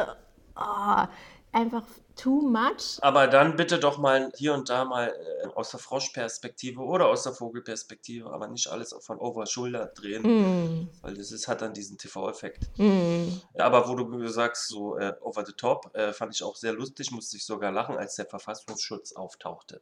oh, 0.55 1.03
einfach 1.51 1.83
too 2.21 2.41
much. 2.41 2.97
Aber 3.01 3.27
dann 3.27 3.55
bitte 3.55 3.79
doch 3.79 3.97
mal 3.97 4.31
hier 4.35 4.53
und 4.53 4.69
da 4.69 4.85
mal 4.85 5.07
äh, 5.43 5.47
aus 5.55 5.71
der 5.71 5.79
Froschperspektive 5.79 6.81
oder 6.81 7.07
aus 7.07 7.23
der 7.23 7.33
Vogelperspektive, 7.33 8.29
aber 8.31 8.47
nicht 8.47 8.67
alles 8.67 8.95
von 9.01 9.17
over 9.19 9.45
Schulter 9.45 9.87
drehen, 9.87 10.23
Mm, 10.23 10.89
weil 11.01 11.13
das 11.15 11.31
ist, 11.31 11.47
hat 11.47 11.61
dann 11.61 11.73
diesen 11.73 11.97
TV-Effekt. 11.97 12.69
mm. 12.77 13.27
Ja, 13.55 13.65
aber 13.65 13.87
wo 13.87 13.95
du 13.95 14.27
sagst, 14.27 14.67
so 14.67 14.97
äh, 14.97 15.13
over 15.21 15.45
the 15.45 15.53
top, 15.53 15.95
äh, 15.95 16.13
fand 16.13 16.33
ich 16.35 16.43
auch 16.43 16.55
sehr 16.55 16.73
lustig, 16.73 17.11
musste 17.11 17.37
ich 17.37 17.45
sogar 17.45 17.71
lachen, 17.71 17.97
als 17.97 18.15
der 18.15 18.25
Verfassungsschutz 18.25 19.13
auftauchte. 19.13 19.81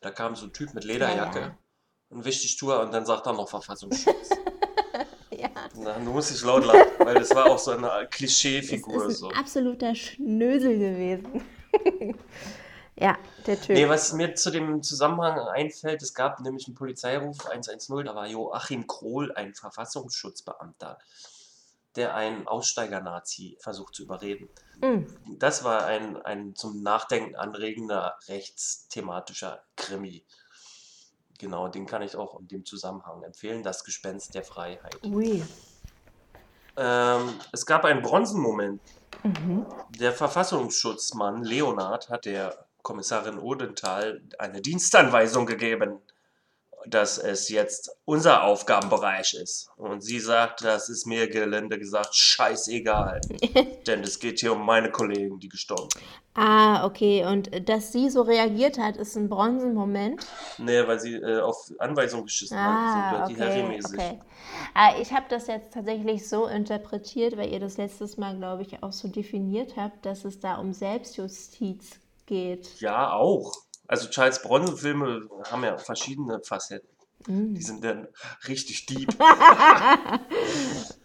Da 0.00 0.10
kam 0.10 0.36
so 0.36 0.46
ein 0.46 0.52
Typ 0.52 0.74
mit 0.74 0.84
Lederjacke, 0.84 1.38
Ja, 1.40 1.46
ja. 1.46 1.58
ein 2.10 2.24
Wichtigtour 2.24 2.80
und 2.80 2.92
dann 2.92 3.06
sagt 3.06 3.26
er 3.26 3.32
noch 3.32 3.48
Verfassungsschutz. 3.48 4.30
Na, 5.76 5.98
du 5.98 6.12
musst 6.12 6.30
dich 6.30 6.42
laut 6.42 6.64
lachen, 6.64 6.90
weil 6.98 7.14
das 7.14 7.34
war 7.34 7.46
auch 7.46 7.58
so 7.58 7.72
eine 7.72 7.88
Das 7.88 8.10
Klischeefigur. 8.10 9.06
ist 9.06 9.18
So. 9.18 9.28
ein 9.28 9.36
absoluter 9.36 9.94
Schnösel 9.94 10.78
gewesen. 10.78 11.42
ja, 12.96 13.18
der 13.46 13.60
Typ. 13.60 13.74
Nee, 13.74 13.88
was 13.88 14.12
mir 14.12 14.34
zu 14.34 14.50
dem 14.50 14.82
Zusammenhang 14.82 15.38
einfällt, 15.38 16.02
es 16.02 16.14
gab 16.14 16.40
nämlich 16.40 16.66
einen 16.66 16.76
Polizeiruf 16.76 17.46
110, 17.46 18.04
da 18.04 18.14
war 18.14 18.26
Joachim 18.26 18.86
Krohl, 18.86 19.32
ein 19.32 19.54
Verfassungsschutzbeamter, 19.54 20.98
der 21.96 22.14
einen 22.14 22.46
Aussteiger-Nazi 22.46 23.56
versucht 23.60 23.94
zu 23.94 24.04
überreden. 24.04 24.48
Mm. 24.80 25.04
Das 25.38 25.64
war 25.64 25.86
ein, 25.86 26.16
ein 26.22 26.54
zum 26.54 26.82
Nachdenken 26.82 27.34
anregender 27.36 28.16
rechtsthematischer 28.28 29.62
Krimi. 29.76 30.24
Genau, 31.38 31.68
den 31.68 31.86
kann 31.86 32.02
ich 32.02 32.16
auch 32.16 32.38
in 32.40 32.48
dem 32.48 32.64
Zusammenhang 32.64 33.22
empfehlen, 33.22 33.62
das 33.62 33.84
Gespenst 33.84 34.34
der 34.34 34.44
Freiheit. 34.44 34.98
Ui. 35.04 35.42
Ähm, 36.76 37.34
es 37.52 37.66
gab 37.66 37.84
einen 37.84 38.02
Bronzenmoment. 38.02 38.80
Mhm. 39.22 39.66
Der 39.98 40.12
Verfassungsschutzmann 40.12 41.42
Leonard 41.42 42.08
hat 42.10 42.24
der 42.24 42.66
Kommissarin 42.82 43.38
Odenthal 43.38 44.20
eine 44.38 44.60
Dienstanweisung 44.60 45.46
gegeben, 45.46 46.00
dass 46.86 47.18
es 47.18 47.48
jetzt 47.48 47.90
unser 48.04 48.42
Aufgabenbereich 48.44 49.34
ist. 49.34 49.68
Und 49.76 50.02
sie 50.02 50.20
sagt, 50.20 50.64
das 50.64 50.88
ist 50.88 51.06
mir 51.06 51.28
gelinde 51.28 51.78
gesagt 51.78 52.14
scheißegal. 52.14 53.20
Denn 53.86 54.02
es 54.02 54.18
geht 54.18 54.40
hier 54.40 54.52
um 54.52 54.64
meine 54.64 54.90
Kollegen, 54.90 55.38
die 55.40 55.48
gestorben 55.48 55.88
sind. 55.92 56.04
Ah, 56.34 56.84
okay. 56.84 57.24
Und 57.24 57.68
dass 57.68 57.92
sie 57.92 58.10
so 58.10 58.22
reagiert 58.22 58.76
hat, 58.78 58.96
ist 58.96 59.16
ein 59.16 59.28
Bronzenmoment. 59.28 60.26
Nee, 60.58 60.86
weil 60.86 60.98
sie 60.98 61.14
äh, 61.14 61.40
auf 61.40 61.56
Anweisung 61.78 62.24
geschissen 62.24 62.58
Ah, 62.58 63.10
hat, 63.20 63.28
so 63.28 63.34
Dirty 63.34 63.42
okay, 63.42 63.50
Harry-mäßig. 63.62 63.94
okay. 63.98 64.18
Ah, 64.74 64.94
ich 65.00 65.12
habe 65.12 65.26
das 65.28 65.46
jetzt 65.46 65.72
tatsächlich 65.72 66.28
so 66.28 66.46
interpretiert, 66.46 67.36
weil 67.36 67.52
ihr 67.52 67.60
das 67.60 67.76
letztes 67.76 68.16
Mal, 68.16 68.36
glaube 68.36 68.62
ich, 68.62 68.82
auch 68.82 68.92
so 68.92 69.08
definiert 69.08 69.76
habt, 69.76 70.04
dass 70.04 70.24
es 70.24 70.40
da 70.40 70.56
um 70.56 70.72
Selbstjustiz 70.72 72.00
geht. 72.26 72.80
Ja, 72.80 73.12
auch. 73.12 73.52
Also 73.86 74.08
Charles 74.08 74.42
Bronson-Filme 74.42 75.28
haben 75.50 75.64
ja 75.64 75.76
verschiedene 75.78 76.40
Facetten. 76.42 76.88
Mm. 77.26 77.54
Die 77.54 77.62
sind 77.62 77.84
dann 77.84 78.08
richtig 78.48 78.86
deep. 78.86 79.14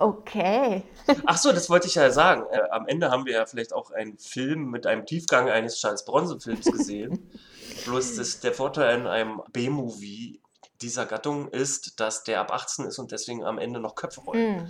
Okay. 0.02 0.84
Ach 1.26 1.38
so, 1.38 1.52
das 1.52 1.70
wollte 1.70 1.88
ich 1.88 1.96
ja 1.96 2.10
sagen. 2.10 2.44
Äh, 2.52 2.70
am 2.72 2.88
Ende 2.88 3.12
haben 3.12 3.26
wir 3.26 3.34
ja 3.34 3.46
vielleicht 3.46 3.74
auch 3.74 3.92
einen 3.92 4.18
Film 4.18 4.70
mit 4.70 4.86
einem 4.88 5.06
Tiefgang 5.06 5.50
eines 5.50 5.80
Charles 5.80 6.06
Bronson-Films 6.06 6.72
gesehen. 6.72 7.30
Bloß 7.86 8.16
das, 8.16 8.40
der 8.40 8.54
Vorteil 8.54 8.98
in 8.98 9.08
einem 9.08 9.42
B-Movie 9.52 10.42
dieser 10.82 11.06
Gattung 11.06 11.50
ist, 11.50 12.00
dass 12.00 12.24
der 12.24 12.40
ab 12.40 12.52
18 12.52 12.86
ist 12.86 12.98
und 12.98 13.12
deswegen 13.12 13.44
am 13.44 13.58
Ende 13.58 13.82
noch 13.82 13.96
Köpfe 13.96 14.22
rollen. 14.22 14.64
Mm. 14.64 14.70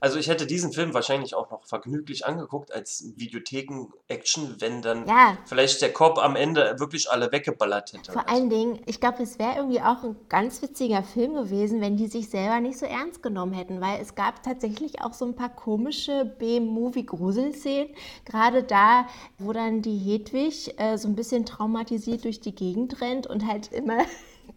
Also 0.00 0.18
ich 0.18 0.28
hätte 0.28 0.46
diesen 0.46 0.72
Film 0.72 0.94
wahrscheinlich 0.94 1.34
auch 1.34 1.50
noch 1.50 1.64
vergnüglich 1.64 2.26
angeguckt 2.26 2.72
als 2.72 3.12
Videotheken-Action, 3.16 4.56
wenn 4.60 4.82
dann 4.82 5.06
Ja. 5.06 5.38
vielleicht 5.46 5.80
der 5.82 5.92
Cop 5.92 6.18
am 6.18 6.36
Ende 6.36 6.76
wirklich 6.78 7.10
alle 7.10 7.30
weggeballert 7.32 7.92
hätte. 7.92 8.12
Vor 8.12 8.28
allen 8.28 8.50
Dingen, 8.50 8.80
ich 8.86 9.00
glaube, 9.00 9.22
es 9.22 9.38
wäre 9.38 9.56
irgendwie 9.56 9.80
auch 9.80 10.02
ein 10.02 10.16
ganz 10.28 10.60
witziger 10.62 11.02
Film 11.02 11.34
gewesen, 11.34 11.80
wenn 11.80 11.96
die 11.96 12.06
sich 12.06 12.28
selber 12.28 12.60
nicht 12.60 12.78
so 12.78 12.86
ernst 12.86 13.22
genommen 13.22 13.52
hätten, 13.52 13.80
weil 13.80 14.00
es 14.00 14.14
gab 14.14 14.42
tatsächlich 14.42 15.02
auch 15.02 15.12
so 15.14 15.24
ein 15.24 15.34
paar 15.34 15.50
komische 15.50 16.24
B-Movie-Gruselszenen. 16.38 17.88
Gerade 18.24 18.62
da, 18.62 19.06
wo 19.38 19.52
dann 19.52 19.82
die 19.82 19.98
Hedwig 19.98 20.74
äh, 20.78 20.96
so 20.98 21.08
ein 21.08 21.14
bisschen 21.16 21.46
traumatisiert 21.46 22.24
durch 22.24 22.40
die 22.40 22.54
Gegend 22.54 23.00
rennt 23.00 23.26
und 23.26 23.46
halt 23.46 23.72
immer 23.72 23.98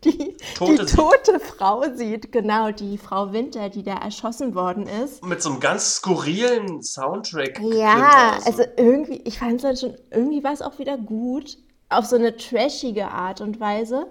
die 0.04 0.38
Tote 0.56 0.86
die 0.86 0.96
tote 0.96 1.40
Frau 1.40 1.84
sieht. 1.94 2.32
Genau, 2.32 2.72
die 2.72 2.98
Frau 2.98 3.34
Winter, 3.34 3.70
die 3.70 3.84
da 3.84 3.96
erschossen 3.96 4.56
worden 4.56 4.88
ist. 4.88 5.24
Mit 5.24 5.42
so 5.42 5.50
einem 5.50 5.60
ganz 5.60 5.96
skurrilen 5.96 6.82
Soundtrack. 6.82 7.60
Ja, 7.60 8.32
drunter, 8.34 8.46
also 8.46 8.64
irgendwie, 8.78 9.22
ich 9.26 9.40
fand 9.40 9.56
es 9.56 9.62
dann 9.62 9.78
schon, 9.78 9.96
irgendwie 10.12 10.44
war 10.44 10.54
es 10.54 10.62
auch 10.62 10.80
wieder 10.80 10.98
gut, 10.98 11.58
auf 11.90 12.06
so 12.06 12.16
eine 12.16 12.38
trashige 12.38 13.10
Art 13.10 13.42
und 13.42 13.60
Weise. 13.60 14.08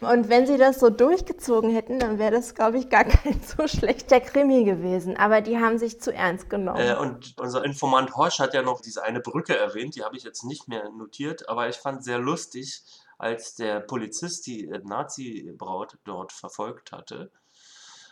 Und 0.00 0.28
wenn 0.28 0.46
sie 0.46 0.58
das 0.58 0.78
so 0.78 0.90
durchgezogen 0.90 1.70
hätten, 1.70 1.98
dann 1.98 2.18
wäre 2.18 2.32
das, 2.32 2.54
glaube 2.54 2.78
ich, 2.78 2.90
gar 2.90 3.04
kein 3.04 3.40
so 3.42 3.66
schlechter 3.66 4.20
Krimi 4.20 4.64
gewesen. 4.64 5.16
Aber 5.16 5.40
die 5.40 5.58
haben 5.58 5.78
sich 5.78 6.00
zu 6.00 6.12
ernst 6.12 6.50
genommen. 6.50 6.80
Äh, 6.80 6.96
und 6.96 7.34
unser 7.38 7.64
Informant 7.64 8.14
Horsch 8.14 8.38
hat 8.38 8.52
ja 8.52 8.62
noch 8.62 8.82
diese 8.82 9.02
eine 9.02 9.20
Brücke 9.20 9.56
erwähnt, 9.56 9.96
die 9.96 10.04
habe 10.04 10.16
ich 10.16 10.24
jetzt 10.24 10.44
nicht 10.44 10.68
mehr 10.68 10.90
notiert, 10.90 11.48
aber 11.48 11.68
ich 11.68 11.76
fand 11.76 12.04
sehr 12.04 12.18
lustig, 12.18 12.82
als 13.18 13.54
der 13.54 13.80
Polizist 13.80 14.46
die 14.46 14.66
äh, 14.66 14.80
Nazi-Braut 14.84 15.98
dort 16.04 16.32
verfolgt 16.32 16.92
hatte, 16.92 17.30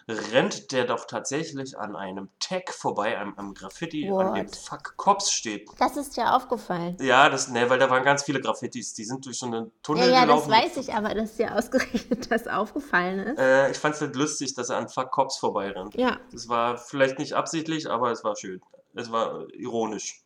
rennt 0.07 0.71
der 0.73 0.85
doch 0.85 1.07
tatsächlich 1.07 1.79
an 1.79 1.97
einem 1.97 2.29
Tag 2.39 2.75
vorbei, 2.75 3.17
einem, 3.19 3.39
einem 3.39 3.55
Graffiti, 3.55 4.07
an 4.11 4.35
dem 4.35 4.47
What? 4.49 4.55
Fuck 4.57 4.97
Cops 4.99 5.33
steht. 5.33 5.67
das 5.79 5.97
ist 5.97 6.17
ja 6.19 6.37
aufgefallen. 6.37 6.97
Ja, 7.01 7.31
das, 7.31 7.49
ne, 7.49 7.71
weil 7.71 7.79
da 7.79 7.89
waren 7.89 8.05
ganz 8.05 8.23
viele 8.23 8.39
Graffitis, 8.41 8.93
die 8.93 9.05
sind 9.05 9.25
durch 9.25 9.39
so 9.39 9.47
einen 9.47 9.65
Ja, 9.65 9.71
Tunnel 9.83 10.11
ja, 10.11 10.27
das 10.27 10.45
gelaufen. 10.47 10.51
weiß 10.51 10.77
ich, 10.77 10.93
aber 10.93 11.15
dass 11.15 11.37
dir 11.37 11.57
ausgerechnet 11.57 12.31
das 12.31 12.47
aufgefallen 12.47 13.21
ist. 13.21 13.39
Äh, 13.39 13.71
ich 13.71 13.79
fand 13.79 13.95
es 13.95 14.03
halt 14.03 14.15
lustig, 14.15 14.53
dass 14.55 14.69
er 14.69 14.77
an 14.77 14.91
Fuck 14.91 15.11
Cops 15.11 15.39
vorbeirennt. 15.39 15.95
Ja, 15.95 16.19
Das 16.33 16.49
war 16.49 16.77
vielleicht 16.77 17.19
nicht 17.19 17.33
absichtlich, 17.33 17.89
aber 17.89 18.11
es 18.11 18.23
war 18.25 18.37
schön. 18.37 18.61
Es 18.95 19.11
war 19.11 19.47
ironisch. 19.55 20.21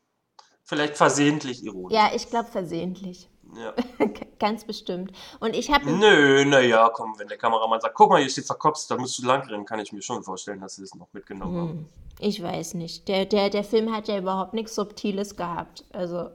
Vielleicht 0.64 0.96
versehentlich 0.96 1.62
ironisch. 1.64 1.94
Ja, 1.94 2.10
ich 2.14 2.28
glaube 2.28 2.50
versehentlich. 2.50 3.30
Ja. 3.56 3.74
Ganz 4.38 4.64
bestimmt. 4.64 5.12
Und 5.40 5.54
ich 5.56 5.70
habe 5.72 5.90
Nö, 5.90 6.44
naja, 6.44 6.90
komm, 6.92 7.14
wenn 7.18 7.28
der 7.28 7.38
Kameramann 7.38 7.80
sagt, 7.80 7.94
guck 7.94 8.10
mal, 8.10 8.20
hier 8.20 8.30
steht 8.30 8.46
verkopst, 8.46 8.90
da 8.90 8.96
musst 8.96 9.18
du 9.18 9.26
lang 9.26 9.42
rennen, 9.48 9.64
kann 9.64 9.80
ich 9.80 9.92
mir 9.92 10.02
schon 10.02 10.22
vorstellen, 10.22 10.60
dass 10.60 10.76
sie 10.76 10.82
es 10.82 10.94
noch 10.94 11.08
mitgenommen 11.12 11.56
haben. 11.56 11.70
Hm, 11.70 11.86
ich 12.20 12.42
weiß 12.42 12.74
nicht. 12.74 13.08
Der, 13.08 13.24
der, 13.24 13.50
der 13.50 13.64
Film 13.64 13.94
hat 13.94 14.08
ja 14.08 14.18
überhaupt 14.18 14.54
nichts 14.54 14.74
Subtiles 14.74 15.36
gehabt. 15.36 15.84
Also, 15.92 16.30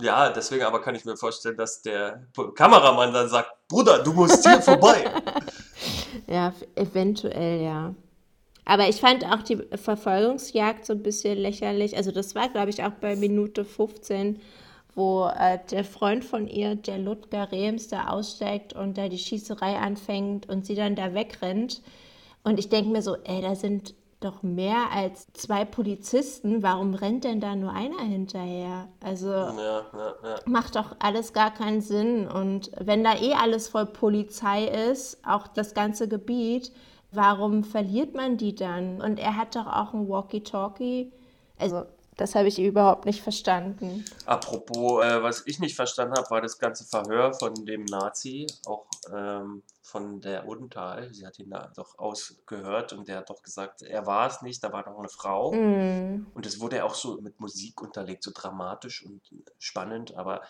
Ja, 0.00 0.30
deswegen 0.30 0.64
aber 0.64 0.80
kann 0.80 0.94
ich 0.94 1.04
mir 1.04 1.16
vorstellen, 1.16 1.56
dass 1.56 1.82
der 1.82 2.22
Kameramann 2.54 3.12
dann 3.12 3.28
sagt, 3.28 3.50
Bruder, 3.68 4.02
du 4.02 4.12
musst 4.12 4.46
hier 4.46 4.62
vorbei. 4.62 5.04
ja, 6.26 6.52
eventuell, 6.76 7.62
ja. 7.62 7.94
Aber 8.64 8.88
ich 8.88 8.96
fand 8.96 9.26
auch 9.26 9.42
die 9.42 9.58
Verfolgungsjagd 9.76 10.86
so 10.86 10.94
ein 10.94 11.02
bisschen 11.02 11.36
lächerlich. 11.38 11.96
Also, 11.96 12.10
das 12.12 12.34
war, 12.34 12.48
glaube 12.48 12.70
ich, 12.70 12.82
auch 12.82 12.92
bei 12.92 13.14
Minute 13.14 13.64
15, 13.64 14.40
wo 14.94 15.26
äh, 15.26 15.58
der 15.70 15.84
Freund 15.84 16.24
von 16.24 16.48
ihr, 16.48 16.76
der 16.76 16.98
Ludger 16.98 17.50
Rems, 17.50 17.88
da 17.88 18.08
aussteigt 18.08 18.72
und 18.74 18.96
da 18.98 19.08
die 19.08 19.18
Schießerei 19.18 19.76
anfängt 19.78 20.48
und 20.48 20.66
sie 20.66 20.74
dann 20.74 20.94
da 20.96 21.14
wegrennt. 21.14 21.82
Und 22.44 22.58
ich 22.58 22.68
denke 22.68 22.90
mir 22.90 23.02
so, 23.02 23.16
ey, 23.24 23.40
da 23.40 23.54
sind 23.54 23.94
doch 24.20 24.42
mehr 24.42 24.90
als 24.92 25.26
zwei 25.34 25.64
Polizisten. 25.64 26.62
Warum 26.62 26.94
rennt 26.94 27.24
denn 27.24 27.40
da 27.40 27.54
nur 27.56 27.72
einer 27.72 28.00
hinterher? 28.00 28.88
Also 29.02 29.28
Ja, 29.28 29.52
ja, 29.52 30.14
ja. 30.22 30.36
macht 30.46 30.76
doch 30.76 30.96
alles 30.98 31.32
gar 31.32 31.52
keinen 31.52 31.80
Sinn. 31.80 32.26
Und 32.26 32.70
wenn 32.78 33.04
da 33.04 33.14
eh 33.14 33.34
alles 33.34 33.68
voll 33.68 33.86
Polizei 33.86 34.64
ist, 34.64 35.18
auch 35.26 35.46
das 35.48 35.74
ganze 35.74 36.08
Gebiet, 36.08 36.72
warum 37.12 37.64
verliert 37.64 38.14
man 38.14 38.36
die 38.36 38.54
dann? 38.54 39.00
Und 39.00 39.18
er 39.18 39.36
hat 39.36 39.56
doch 39.56 39.66
auch 39.66 39.92
ein 39.92 40.08
Walkie-Talkie. 40.08 41.12
Also, 41.58 41.84
das 42.16 42.34
habe 42.34 42.48
ich 42.48 42.58
überhaupt 42.58 43.06
nicht 43.06 43.22
verstanden. 43.22 44.04
Apropos, 44.26 45.04
äh, 45.04 45.22
was 45.22 45.46
ich 45.46 45.58
nicht 45.58 45.76
verstanden 45.76 46.14
habe, 46.16 46.30
war 46.30 46.40
das 46.40 46.58
ganze 46.58 46.84
Verhör 46.84 47.32
von 47.34 47.54
dem 47.66 47.84
Nazi, 47.84 48.46
auch 48.66 48.86
ähm, 49.12 49.62
von 49.82 50.20
der 50.20 50.48
Odenthal. 50.48 51.12
Sie 51.12 51.26
hat 51.26 51.38
ihn 51.38 51.50
da 51.50 51.70
doch 51.76 51.98
ausgehört 51.98 52.92
und 52.92 53.08
der 53.08 53.18
hat 53.18 53.30
doch 53.30 53.42
gesagt, 53.42 53.82
er 53.82 54.06
war 54.06 54.28
es 54.28 54.42
nicht, 54.42 54.62
da 54.62 54.72
war 54.72 54.88
noch 54.88 54.98
eine 54.98 55.08
Frau. 55.08 55.52
Mm. 55.52 56.26
Und 56.34 56.46
es 56.46 56.60
wurde 56.60 56.76
ja 56.76 56.84
auch 56.84 56.94
so 56.94 57.20
mit 57.20 57.38
Musik 57.40 57.80
unterlegt, 57.82 58.22
so 58.22 58.30
dramatisch 58.34 59.04
und 59.04 59.20
spannend, 59.58 60.16
aber 60.16 60.42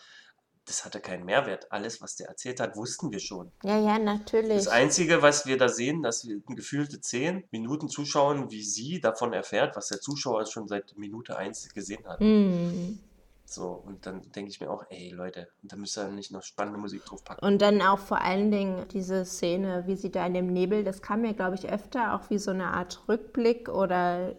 das 0.66 0.84
hatte 0.84 1.00
keinen 1.00 1.24
Mehrwert. 1.24 1.70
Alles, 1.70 2.00
was 2.00 2.16
der 2.16 2.28
erzählt 2.28 2.60
hat, 2.60 2.76
wussten 2.76 3.12
wir 3.12 3.20
schon. 3.20 3.50
Ja, 3.62 3.78
ja, 3.78 3.98
natürlich. 3.98 4.56
Das 4.56 4.68
Einzige, 4.68 5.22
was 5.22 5.46
wir 5.46 5.58
da 5.58 5.68
sehen, 5.68 6.02
dass 6.02 6.26
wir 6.26 6.40
gefühlte 6.48 7.00
zehn 7.00 7.44
Minuten 7.50 7.88
zuschauen, 7.88 8.50
wie 8.50 8.62
sie 8.62 9.00
davon 9.00 9.32
erfährt, 9.32 9.76
was 9.76 9.88
der 9.88 10.00
Zuschauer 10.00 10.46
schon 10.46 10.68
seit 10.68 10.96
Minute 10.96 11.36
eins 11.36 11.68
gesehen 11.74 12.06
hat. 12.06 12.20
Mm. 12.20 12.98
So, 13.46 13.82
und 13.86 14.06
dann 14.06 14.22
denke 14.32 14.50
ich 14.50 14.60
mir 14.60 14.70
auch, 14.70 14.84
ey 14.88 15.10
Leute, 15.10 15.48
da 15.62 15.76
müsst 15.76 15.98
ihr 15.98 16.08
nicht 16.08 16.32
noch 16.32 16.42
spannende 16.42 16.78
Musik 16.78 17.04
draufpacken. 17.04 17.46
Und 17.46 17.60
dann 17.60 17.82
auch 17.82 17.98
vor 17.98 18.20
allen 18.22 18.50
Dingen 18.50 18.86
diese 18.90 19.24
Szene, 19.24 19.84
wie 19.86 19.96
sie 19.96 20.10
da 20.10 20.26
in 20.26 20.34
dem 20.34 20.46
Nebel, 20.46 20.82
das 20.82 21.02
kam 21.02 21.20
mir, 21.20 21.34
glaube 21.34 21.56
ich, 21.56 21.68
öfter 21.68 22.14
auch 22.14 22.30
wie 22.30 22.38
so 22.38 22.50
eine 22.50 22.68
Art 22.68 23.02
Rückblick 23.06 23.68
oder 23.68 24.34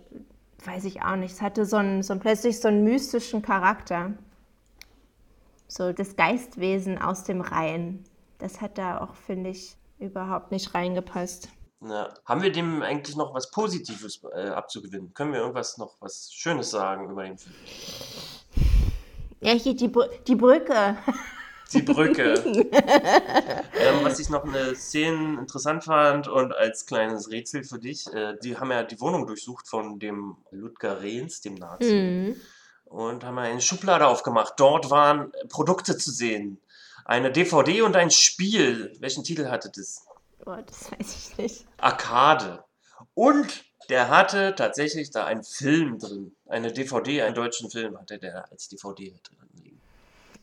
weiß 0.65 0.85
ich 0.85 1.03
auch 1.03 1.15
nicht. 1.15 1.33
Es 1.33 1.41
hatte 1.41 1.65
so 1.65 1.77
einen, 1.77 2.03
so 2.03 2.13
einen, 2.13 2.19
plötzlich 2.19 2.59
so 2.59 2.67
einen 2.67 2.83
mystischen 2.83 3.41
Charakter. 3.41 4.13
So 5.67 5.93
das 5.93 6.15
Geistwesen 6.15 6.97
aus 6.97 7.23
dem 7.23 7.41
Rhein. 7.41 8.03
Das 8.37 8.61
hat 8.61 8.77
da 8.77 8.99
auch, 8.99 9.15
finde 9.15 9.49
ich, 9.49 9.75
überhaupt 9.99 10.51
nicht 10.51 10.73
reingepasst. 10.73 11.49
Ja. 11.81 12.13
Haben 12.25 12.41
wir 12.41 12.51
dem 12.51 12.81
eigentlich 12.81 13.15
noch 13.15 13.33
was 13.33 13.51
Positives 13.51 14.21
äh, 14.33 14.49
abzugewinnen? 14.49 15.13
Können 15.13 15.33
wir 15.33 15.39
irgendwas 15.39 15.77
noch 15.77 15.95
was 15.99 16.31
Schönes 16.33 16.71
sagen 16.71 17.09
über 17.09 17.23
den 17.23 17.37
Film? 17.37 17.55
Ja, 19.41 19.51
hier 19.53 19.75
die, 19.75 19.87
Br 19.87 20.07
die 20.27 20.35
Brücke. 20.35 20.97
Die 21.73 21.81
Brücke. 21.81 22.33
ähm, 22.45 24.03
was 24.03 24.19
ich 24.19 24.29
noch 24.29 24.43
eine 24.43 24.75
Szene 24.75 25.39
interessant 25.39 25.83
fand 25.83 26.27
und 26.27 26.53
als 26.55 26.85
kleines 26.85 27.29
Rätsel 27.31 27.63
für 27.63 27.79
dich, 27.79 28.05
äh, 28.13 28.35
die 28.43 28.57
haben 28.57 28.71
ja 28.71 28.83
die 28.83 28.99
Wohnung 28.99 29.27
durchsucht 29.27 29.67
von 29.67 29.99
dem 29.99 30.37
Ludger 30.51 31.01
Rehns, 31.01 31.41
dem 31.41 31.55
Nazi, 31.55 31.93
Mhm. 31.93 32.35
Und 32.95 33.25
haben 33.25 33.37
eine 33.37 33.59
Schublade 33.59 34.07
aufgemacht. 34.07 34.53
Dort 34.55 34.89
waren 34.89 35.33
Produkte 35.49 35.97
zu 35.97 36.11
sehen. 36.11 36.61
Eine 37.03 37.29
DVD 37.29 37.81
und 37.81 37.97
ein 37.97 38.09
Spiel. 38.09 38.95
Welchen 38.99 39.25
Titel 39.25 39.49
hatte 39.49 39.69
das? 39.69 40.05
Oh, 40.45 40.55
das 40.65 40.91
weiß 40.91 41.31
ich 41.31 41.37
nicht. 41.37 41.65
Arcade. 41.77 42.63
Und 43.13 43.65
der 43.89 44.07
hatte 44.07 44.55
tatsächlich 44.55 45.11
da 45.11 45.25
einen 45.25 45.43
Film 45.43 45.99
drin. 45.99 46.33
Eine 46.47 46.71
DVD, 46.71 47.23
einen 47.23 47.35
deutschen 47.35 47.69
Film 47.69 47.99
hatte 47.99 48.17
der 48.17 48.49
als 48.49 48.69
DVD 48.69 49.13
drin 49.23 49.49
liegen. 49.61 49.81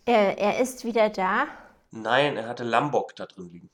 Er, 0.04 0.36
er 0.36 0.60
ist 0.60 0.84
wieder 0.84 1.08
da. 1.08 1.46
Nein, 1.90 2.36
er 2.36 2.48
hatte 2.48 2.64
Lambok 2.64 3.16
da 3.16 3.24
drin 3.24 3.48
liegen. 3.50 3.70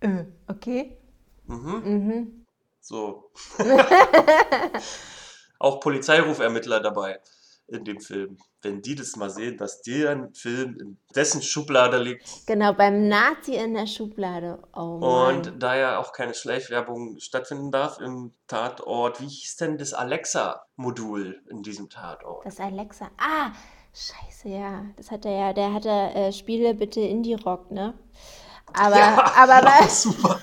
Äh, 0.00 0.24
okay. 0.50 0.96
Mhm. 1.44 1.82
Mhm. 1.84 2.46
So. 2.80 3.30
Auch 5.58 5.80
Polizeirufermittler 5.80 6.80
dabei 6.80 7.20
in 7.68 7.84
dem 7.84 8.00
Film. 8.00 8.36
Wenn 8.62 8.82
die 8.82 8.94
das 8.94 9.14
mal 9.16 9.30
sehen, 9.30 9.56
dass 9.56 9.82
deren 9.82 10.34
Film 10.34 10.76
in 10.80 10.98
dessen 11.14 11.42
Schublade 11.42 11.98
liegt 11.98 12.46
Genau, 12.46 12.72
beim 12.72 13.06
Nazi 13.08 13.54
in 13.54 13.74
der 13.74 13.86
Schublade. 13.86 14.58
Oh 14.74 14.98
Mann. 14.98 15.36
und 15.36 15.62
da 15.62 15.76
ja 15.76 15.98
auch 15.98 16.12
keine 16.12 16.34
Schleichwerbung 16.34 17.18
stattfinden 17.18 17.70
darf 17.70 18.00
im 18.00 18.32
Tatort, 18.46 19.20
wie 19.20 19.28
hieß 19.28 19.56
denn 19.56 19.78
das 19.78 19.94
Alexa-Modul 19.94 21.40
in 21.50 21.62
diesem 21.62 21.88
Tatort? 21.88 22.44
Das 22.46 22.58
Alexa. 22.58 23.10
Ah, 23.18 23.52
scheiße, 23.94 24.48
ja. 24.48 24.86
Das 24.96 25.10
hat 25.10 25.24
er 25.24 25.32
ja. 25.38 25.52
Der 25.52 25.72
hatte 25.72 25.88
äh, 25.90 26.32
Spiele 26.32 26.74
bitte 26.74 27.00
Indie-Rock, 27.00 27.70
ne? 27.70 27.94
Aber, 28.74 28.96
Ja, 28.96 29.32
aber 29.36 29.66
was? 29.80 30.02
super. 30.02 30.40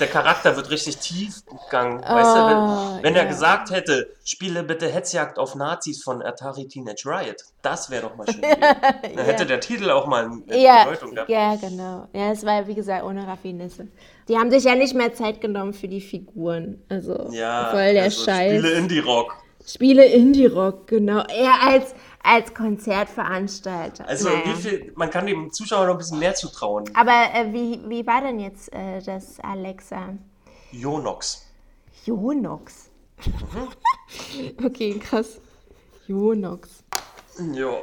Der 0.00 0.06
Charakter 0.08 0.56
wird 0.56 0.70
richtig 0.70 0.96
tief 0.98 1.42
gegangen. 1.46 2.00
weißt 2.02 2.34
du, 2.36 2.46
wenn, 2.46 3.02
wenn 3.04 3.14
er 3.14 3.22
Oh, 3.22 3.24
ja. 3.24 3.30
gesagt 3.30 3.70
hätte, 3.70 4.08
spiele 4.24 4.62
bitte 4.64 4.88
Hetzjagd 4.88 5.38
auf 5.38 5.54
Nazis 5.54 6.02
von 6.02 6.22
Atari 6.22 6.66
Teenage 6.66 7.04
Riot, 7.06 7.36
das 7.60 7.88
wäre 7.90 8.02
doch 8.02 8.16
mal 8.16 8.26
schön. 8.26 8.40
Dann 9.16 9.24
hätte 9.24 9.46
der 9.46 9.60
Titel 9.60 9.90
auch 9.90 10.06
mal 10.06 10.24
eine 10.24 10.58
ja, 10.60 10.84
Bedeutung 10.84 11.14
gehabt. 11.14 11.30
ja, 11.30 11.54
genau. 11.56 12.08
Ja, 12.12 12.32
es 12.32 12.44
war, 12.44 12.66
wie 12.66 12.74
gesagt, 12.74 13.04
ohne 13.04 13.26
Raffinesse. 13.26 13.86
Die 14.28 14.36
haben 14.36 14.50
sich 14.50 14.64
ja 14.64 14.74
nicht 14.74 14.94
mehr 14.94 15.12
Zeit 15.14 15.40
genommen 15.40 15.72
für 15.72 15.88
die 15.88 16.00
Figuren. 16.00 16.82
Also, 16.88 17.28
Ja, 17.30 17.68
voll 17.70 17.92
der 17.92 18.04
also 18.04 18.24
Scheiß. 18.24 18.52
Spiele 18.58 18.70
Indie-Rock. 18.72 19.36
Spiele 19.64 20.04
Indie-Rock, 20.06 20.88
genau. 20.88 21.22
Er 21.28 21.62
als, 21.64 21.94
als 22.22 22.54
Konzertveranstalter. 22.54 24.06
Also 24.06 24.28
Naja. 24.28 24.42
wie 24.46 24.54
viel, 24.54 24.92
man 24.94 25.10
kann 25.10 25.26
dem 25.26 25.52
Zuschauer 25.52 25.86
noch 25.86 25.94
ein 25.94 25.98
bisschen 25.98 26.18
mehr 26.18 26.34
zutrauen. 26.34 26.84
Aber 26.94 27.34
äh, 27.34 27.52
wie, 27.52 27.80
wie 27.88 28.06
war 28.06 28.20
denn 28.20 28.38
jetzt 28.38 28.72
äh, 28.72 29.00
das 29.02 29.40
Alexa? 29.40 30.14
Jonox. 30.70 31.46
Jonox. 32.04 32.90
Mhm. 33.26 34.64
okay, 34.64 34.98
krass. 34.98 35.40
Jonox. 36.06 36.84
Ja. 37.52 37.78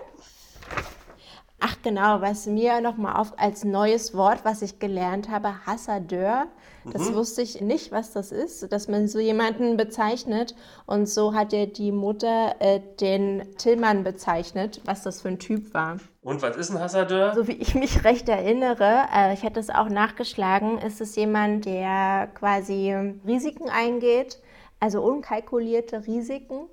Ach 1.61 1.75
genau, 1.83 2.21
was 2.21 2.45
mir 2.45 2.79
nochmal 2.79 3.17
auf 3.17 3.33
als 3.37 3.65
neues 3.65 4.13
Wort, 4.13 4.45
was 4.45 4.61
ich 4.61 4.79
gelernt 4.79 5.29
habe, 5.29 5.65
Hassadeur. 5.65 6.47
Das 6.85 7.13
wusste 7.13 7.41
ich 7.41 7.61
nicht, 7.61 7.91
was 7.91 8.11
das 8.11 8.31
ist, 8.31 8.71
dass 8.71 8.87
man 8.87 9.07
so 9.07 9.19
jemanden 9.19 9.77
bezeichnet. 9.77 10.55
Und 10.85 11.07
so 11.07 11.33
hat 11.33 11.53
ja 11.53 11.65
die 11.65 11.91
Mutter 11.91 12.55
äh, 12.59 12.81
den 12.99 13.55
Tillmann 13.57 14.03
bezeichnet, 14.03 14.81
was 14.85 15.03
das 15.03 15.21
für 15.21 15.29
ein 15.29 15.39
Typ 15.39 15.73
war. 15.73 15.97
Und 16.21 16.41
was 16.41 16.55
ist 16.57 16.69
ein 16.71 16.79
Hassadeur? 16.79 17.33
So 17.35 17.47
wie 17.47 17.53
ich 17.53 17.75
mich 17.75 18.03
recht 18.03 18.29
erinnere, 18.29 19.05
äh, 19.13 19.33
ich 19.33 19.43
hatte 19.43 19.59
es 19.59 19.69
auch 19.69 19.89
nachgeschlagen, 19.89 20.77
ist 20.79 21.01
es 21.01 21.15
jemand, 21.15 21.65
der 21.65 22.29
quasi 22.35 22.93
Risiken 23.25 23.69
eingeht, 23.69 24.39
also 24.79 25.01
unkalkulierte 25.01 26.05
Risiken, 26.07 26.67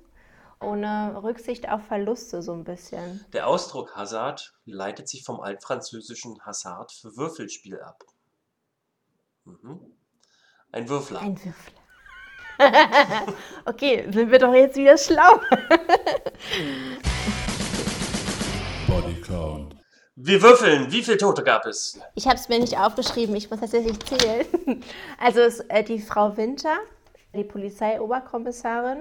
ohne 0.59 1.21
Rücksicht 1.23 1.69
auf 1.69 1.83
Verluste 1.83 2.41
so 2.41 2.53
ein 2.53 2.63
bisschen. 2.63 3.23
Der 3.33 3.47
Ausdruck 3.47 3.95
Hazard 3.95 4.53
leitet 4.65 5.07
sich 5.07 5.23
vom 5.23 5.39
altfranzösischen 5.39 6.43
Hazard 6.45 6.91
für 6.91 7.15
Würfelspiel 7.15 7.79
ab. 7.79 8.03
Mhm. 9.45 9.96
Ein 10.77 10.87
Würfler. 10.89 11.21
Ein 11.21 11.39
Würfler. 11.43 11.73
okay, 13.65 14.05
sind 14.11 14.29
wir 14.29 14.37
doch 14.37 14.53
jetzt 14.53 14.75
wieder 14.75 14.95
schlau. 14.95 15.39
Bodycount. 18.87 19.75
Wir 20.15 20.39
würfeln. 20.39 20.91
Wie 20.91 21.01
viele 21.01 21.17
Tote 21.17 21.43
gab 21.43 21.65
es? 21.65 21.99
Ich 22.13 22.27
habe 22.27 22.35
es 22.35 22.47
mir 22.47 22.59
nicht 22.59 22.77
aufgeschrieben, 22.77 23.35
ich 23.35 23.49
muss 23.49 23.59
tatsächlich 23.59 23.97
zählen. 24.01 24.45
Also 25.19 25.39
es, 25.39 25.61
äh, 25.61 25.83
die 25.83 25.99
Frau 25.99 26.37
Winter, 26.37 26.77
die 27.33 27.43
Polizeioberkommissarin, 27.43 28.99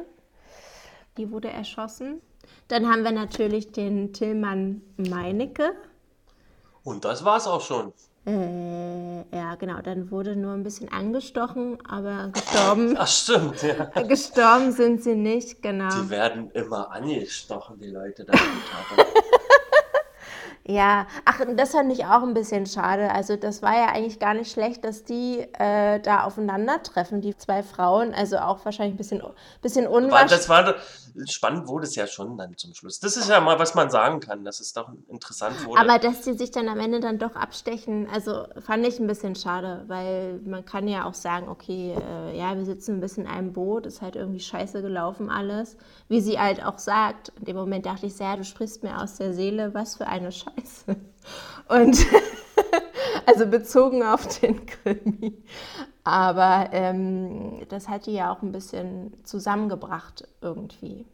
die 1.19 1.31
wurde 1.31 1.51
erschossen. 1.51 2.23
Dann 2.69 2.91
haben 2.91 3.05
wir 3.05 3.13
natürlich 3.13 3.73
den 3.73 4.15
Tillmann 4.15 4.81
Meinecke. 4.97 5.75
Und 6.85 7.05
das 7.05 7.23
war's 7.27 7.47
auch 7.47 7.61
schon. 7.61 7.93
Äh, 8.27 9.19
ja, 9.37 9.55
genau, 9.55 9.81
dann 9.83 10.11
wurde 10.11 10.35
nur 10.35 10.53
ein 10.53 10.65
bisschen 10.65 10.91
angestochen, 10.91 11.79
aber 11.89 12.31
gestorben, 12.33 12.97
Ach 12.99 13.07
stimmt, 13.07 13.63
ja. 13.63 13.85
gestorben 14.03 14.73
sind 14.73 15.05
sie 15.05 15.15
nicht, 15.15 15.63
genau. 15.63 15.89
Die 15.91 16.11
werden 16.11 16.51
immer 16.51 16.91
angestochen, 16.91 17.79
die 17.79 17.91
Leute 17.91 18.25
da 18.25 18.33
im. 18.33 18.39
Ja, 20.69 21.07
ach, 21.25 21.41
das 21.55 21.71
fand 21.71 21.93
ich 21.93 22.07
auch 22.07 22.25
ein 22.25 22.35
bisschen 22.35 22.67
schade. 22.67 23.13
Also 23.13 23.37
das 23.37 23.63
war 23.63 23.75
ja 23.75 23.87
eigentlich 23.87 24.19
gar 24.19 24.35
nicht 24.35 24.51
schlecht, 24.51 24.85
dass 24.85 25.05
die 25.05 25.47
äh, 25.61 26.01
da 26.01 26.25
aufeinandertreffen, 26.25 27.21
die 27.21 27.37
zwei 27.37 27.63
Frauen. 27.63 28.13
Also 28.13 28.39
auch 28.39 28.65
wahrscheinlich 28.65 28.95
ein 28.95 28.99
bisschen, 28.99 29.23
bisschen 29.63 29.87
unwahrscheinlich. 29.87 30.33
das 30.33 30.49
war 30.49 30.75
spannend 31.29 31.69
wurde 31.69 31.87
es 31.87 31.95
ja 31.95 32.07
schon 32.07 32.37
dann 32.37 32.57
zum 32.57 32.75
Schluss. 32.75 33.01
Das 33.01 33.17
ist 33.17 33.29
ja 33.29 33.41
mal, 33.41 33.59
was 33.59 33.75
man 33.75 33.91
sagen 33.91 34.21
kann, 34.21 34.45
dass 34.45 34.61
es 34.61 34.73
doch 34.73 34.91
interessant 35.09 35.65
wurde. 35.65 35.81
Aber 35.81 35.99
dass 35.99 36.23
die 36.23 36.35
sich 36.35 36.51
dann 36.51 36.69
am 36.69 36.79
Ende 36.79 37.01
dann 37.01 37.19
doch 37.19 37.35
abstechen, 37.35 38.09
also 38.13 38.47
fand 38.61 38.87
ich 38.87 38.99
ein 38.99 39.07
bisschen 39.07 39.35
schade, 39.35 39.85
weil 39.87 40.41
man 40.45 40.65
kann 40.65 40.89
ja 40.89 41.05
auch 41.05 41.15
sagen, 41.15 41.49
okay, 41.49 41.95
äh, 41.95 42.39
ja, 42.39 42.57
wir 42.57 42.65
sitzen 42.65 42.97
ein 42.97 43.01
bisschen 43.01 43.25
in 43.25 43.31
einem 43.31 43.53
Boot, 43.53 43.87
ist 43.87 44.03
halt 44.03 44.17
irgendwie 44.17 44.41
scheiße 44.41 44.83
gelaufen 44.83 45.31
alles. 45.31 45.77
Wie 46.09 46.21
sie 46.21 46.39
halt 46.39 46.65
auch 46.65 46.79
sagt, 46.79 47.33
in 47.39 47.45
dem 47.45 47.57
Moment 47.57 47.87
dachte 47.87 48.07
ich, 48.07 48.19
ja, 48.19 48.37
du 48.37 48.45
sprichst 48.45 48.83
mir 48.83 49.01
aus 49.01 49.17
der 49.17 49.33
Seele, 49.33 49.75
was 49.75 49.97
für 49.97 50.07
eine 50.07 50.33
Scheiße. 50.33 50.97
Und 51.69 51.99
also 53.27 53.47
bezogen 53.47 54.03
auf 54.03 54.39
den 54.39 54.67
Krimi. 54.67 55.43
Aber 56.07 56.69
ähm, 56.71 57.67
das 57.69 57.89
hat 57.89 58.07
die 58.07 58.13
ja 58.13 58.33
auch 58.33 58.41
ein 58.41 58.53
bisschen 58.53 59.25
zusammengebracht 59.25 60.29
irgendwie. 60.41 61.05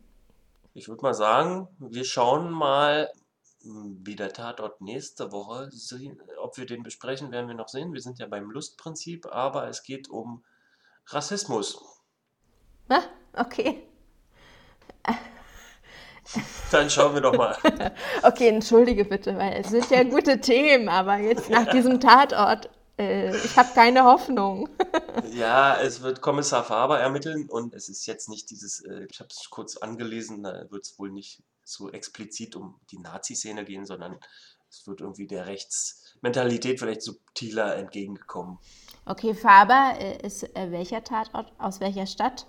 Ich 0.74 0.86
würde 0.86 1.00
mal 1.00 1.14
sagen, 1.14 1.66
wir 1.78 2.04
schauen 2.04 2.50
mal, 2.50 3.10
wie 3.62 4.16
der 4.16 4.34
Tatort 4.34 4.82
nächste 4.82 5.32
Woche, 5.32 5.70
ob 6.42 6.58
wir 6.58 6.66
den 6.66 6.82
besprechen, 6.82 7.32
werden 7.32 7.48
wir 7.48 7.54
noch 7.54 7.68
sehen. 7.68 7.94
Wir 7.94 8.02
sind 8.02 8.18
ja 8.18 8.26
beim 8.26 8.50
Lustprinzip, 8.50 9.24
aber 9.32 9.66
es 9.66 9.82
geht 9.82 10.10
um 10.10 10.44
Rassismus. 11.06 11.82
Ah, 12.90 13.00
okay. 13.34 13.86
Dann 16.70 16.90
schauen 16.90 17.14
wir 17.14 17.22
doch 17.22 17.34
mal. 17.34 17.56
Okay, 18.22 18.48
entschuldige 18.48 19.06
bitte, 19.06 19.38
weil 19.38 19.54
es 19.54 19.70
sind 19.70 19.88
ja 19.90 20.02
gute 20.02 20.38
Themen, 20.38 20.90
aber 20.90 21.16
jetzt 21.16 21.48
nach 21.48 21.70
diesem 21.70 21.98
Tatort, 21.98 22.68
ich 23.44 23.56
habe 23.56 23.68
keine 23.74 24.04
Hoffnung. 24.04 24.68
Ja, 25.34 25.78
es 25.78 26.00
wird 26.00 26.22
Kommissar 26.22 26.64
Faber 26.64 26.98
ermitteln 26.98 27.48
und 27.48 27.74
es 27.74 27.88
ist 27.88 28.06
jetzt 28.06 28.28
nicht 28.30 28.50
dieses, 28.50 28.80
äh, 28.80 29.06
ich 29.10 29.20
habe 29.20 29.28
es 29.30 29.50
kurz 29.50 29.76
angelesen, 29.76 30.42
da 30.42 30.70
wird 30.70 30.84
es 30.84 30.98
wohl 30.98 31.10
nicht 31.10 31.42
so 31.64 31.90
explizit 31.90 32.56
um 32.56 32.80
die 32.90 32.98
Nazi-Szene 32.98 33.64
gehen, 33.64 33.84
sondern 33.84 34.18
es 34.68 34.86
wird 34.86 35.00
irgendwie 35.00 35.26
der 35.26 35.46
Rechtsmentalität 35.46 36.78
vielleicht 36.78 37.02
subtiler 37.02 37.76
entgegengekommen. 37.76 38.58
Okay, 39.04 39.34
Faber 39.34 39.94
äh, 39.98 40.26
ist 40.26 40.44
äh, 40.56 40.70
welcher 40.70 41.04
Tatort? 41.04 41.52
Aus 41.58 41.80
welcher 41.80 42.06
Stadt? 42.06 42.46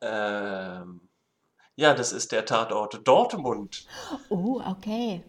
Ähm, 0.00 1.08
ja, 1.76 1.94
das 1.94 2.12
ist 2.12 2.32
der 2.32 2.44
Tatort 2.44 3.06
Dortmund. 3.06 3.86
Oh, 4.28 4.60
okay. 4.66 5.22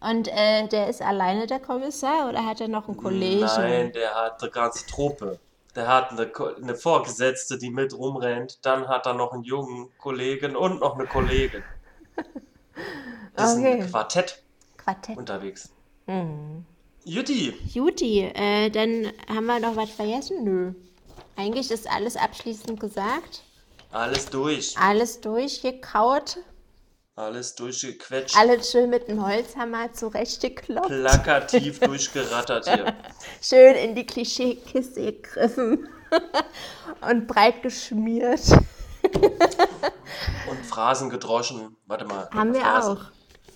Und 0.00 0.28
äh, 0.28 0.68
der 0.68 0.88
ist 0.88 1.02
alleine 1.02 1.46
der 1.46 1.58
Kommissar 1.60 2.28
oder 2.28 2.44
hat 2.46 2.60
er 2.60 2.68
noch 2.68 2.86
einen 2.88 2.96
Kollegen? 2.96 3.40
Nein, 3.40 3.92
der 3.92 4.14
hat 4.14 4.40
eine 4.42 4.50
ganze 4.50 4.86
Truppe. 4.86 5.38
Der 5.74 5.86
hat 5.88 6.10
eine, 6.12 6.30
eine 6.62 6.74
Vorgesetzte, 6.74 7.58
die 7.58 7.70
mit 7.70 7.96
rumrennt. 7.96 8.64
Dann 8.64 8.88
hat 8.88 9.06
er 9.06 9.14
noch 9.14 9.32
einen 9.32 9.42
jungen 9.44 9.90
Kollegen 9.98 10.56
und 10.56 10.80
noch 10.80 10.94
eine 10.98 11.06
Kollegin. 11.06 11.62
Das 13.34 13.52
ist 13.52 13.58
Okay. 13.58 13.82
ein 13.82 13.90
Quartett 13.90 14.42
Quartett. 14.76 15.16
unterwegs. 15.16 15.70
Hm. 16.06 16.64
Jutti, 17.04 17.54
Juti, 17.72 18.20
äh, 18.34 18.70
dann 18.70 19.12
haben 19.28 19.46
wir 19.46 19.60
noch 19.60 19.76
was 19.76 19.90
vergessen? 19.90 20.44
Nö. 20.44 20.72
Eigentlich 21.36 21.70
ist 21.70 21.88
alles 21.90 22.16
abschließend 22.16 22.78
gesagt. 22.80 23.42
alles 23.92 24.26
durch. 24.30 24.76
Alles 24.78 25.20
durchgekaut. 25.20 26.38
Alles 27.18 27.56
durchgequetscht. 27.56 28.36
Alles 28.36 28.70
schön 28.70 28.90
mit 28.90 29.08
dem 29.08 29.26
Holzhammer 29.26 29.92
zurechtgeklopft. 29.92 30.88
Plakativ 30.88 31.80
durchgerattert 31.80 32.72
hier. 32.72 32.94
Schön 33.42 33.74
in 33.74 33.96
die 33.96 34.06
Klischeekiste 34.06 35.14
gegriffen. 35.14 35.88
Und 37.00 37.26
breit 37.26 37.60
geschmiert. 37.64 38.42
Und 40.48 40.64
Phrasen 40.64 41.10
gedroschen. 41.10 41.76
Warte 41.86 42.04
mal. 42.04 42.30
Haben 42.30 42.54
wir 42.54 42.60
Phrasen. 42.60 42.98
auch. 42.98 43.04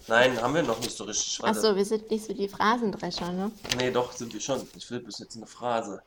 Nein, 0.09 0.43
haben 0.43 0.57
wir 0.57 0.65
noch 0.65 0.81
nicht 0.81 0.97
so 0.97 1.05
richtig. 1.05 1.45
Achso, 1.45 1.77
wir 1.77 1.85
sind 1.85 2.11
nicht 2.11 2.25
so 2.25 2.33
die 2.33 2.49
Phrasendrescher, 2.49 3.31
ne? 3.31 3.53
Nee, 3.79 3.93
doch, 3.93 4.11
sind 4.11 4.35
wir 4.35 4.41
schon. 4.41 4.69
Ich 4.75 4.91
will 4.91 4.99
bis 4.99 5.21
jetzt 5.21 5.37
eine 5.37 5.47
Phrase. 5.47 6.03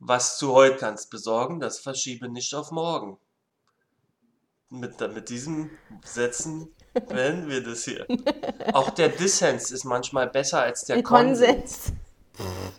Was 0.00 0.38
du 0.38 0.52
heute 0.52 0.78
kannst 0.78 1.08
besorgen, 1.08 1.60
das 1.60 1.78
verschiebe 1.78 2.28
nicht 2.28 2.52
auf 2.52 2.72
morgen. 2.72 3.16
Mit, 4.80 5.00
mit 5.14 5.28
diesen 5.28 5.70
Sätzen 6.04 6.68
beenden 7.08 7.48
wir 7.48 7.62
das 7.62 7.84
hier. 7.84 8.06
Auch 8.72 8.90
der 8.90 9.08
Dissens 9.08 9.70
ist 9.70 9.84
manchmal 9.84 10.28
besser 10.28 10.62
als 10.62 10.84
der 10.84 10.96
Der 10.96 11.02
Konsens. 11.02 11.46
Konsens. 11.46 11.92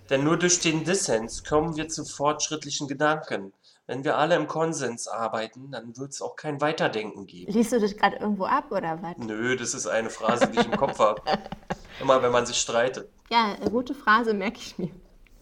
Denn 0.09 0.23
nur 0.23 0.37
durch 0.37 0.59
den 0.59 0.83
Dissens 0.83 1.43
kommen 1.43 1.75
wir 1.77 1.87
zu 1.87 2.03
fortschrittlichen 2.05 2.87
Gedanken. 2.87 3.53
Wenn 3.87 4.03
wir 4.03 4.17
alle 4.17 4.35
im 4.35 4.47
Konsens 4.47 5.07
arbeiten, 5.07 5.71
dann 5.71 5.95
wird 5.95 6.11
es 6.11 6.21
auch 6.21 6.35
kein 6.35 6.59
Weiterdenken 6.59 7.27
geben. 7.27 7.51
Liest 7.53 7.71
du 7.71 7.79
das 7.79 7.95
gerade 7.95 8.17
irgendwo 8.17 8.45
ab 8.45 8.71
oder 8.71 9.01
was? 9.01 9.15
Nö, 9.17 9.55
das 9.55 9.73
ist 9.73 9.85
eine 9.87 10.09
Phrase, 10.09 10.47
die 10.47 10.59
ich 10.59 10.65
im 10.65 10.75
Kopf 10.75 10.97
habe. 10.99 11.21
Immer 12.01 12.21
wenn 12.23 12.31
man 12.31 12.45
sich 12.45 12.57
streitet. 12.57 13.09
Ja, 13.29 13.53
eine 13.53 13.69
gute 13.69 13.93
Phrase 13.93 14.33
merke 14.33 14.57
ich 14.57 14.77
mir. 14.77 14.89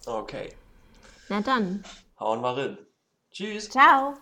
Okay, 0.05 0.49
Na 1.29 1.39
dann. 1.41 1.83
hauen 2.19 2.41
wir 2.41 2.57
rein. 2.57 2.77
Tschüss. 3.31 3.69
Ciao. 3.69 4.13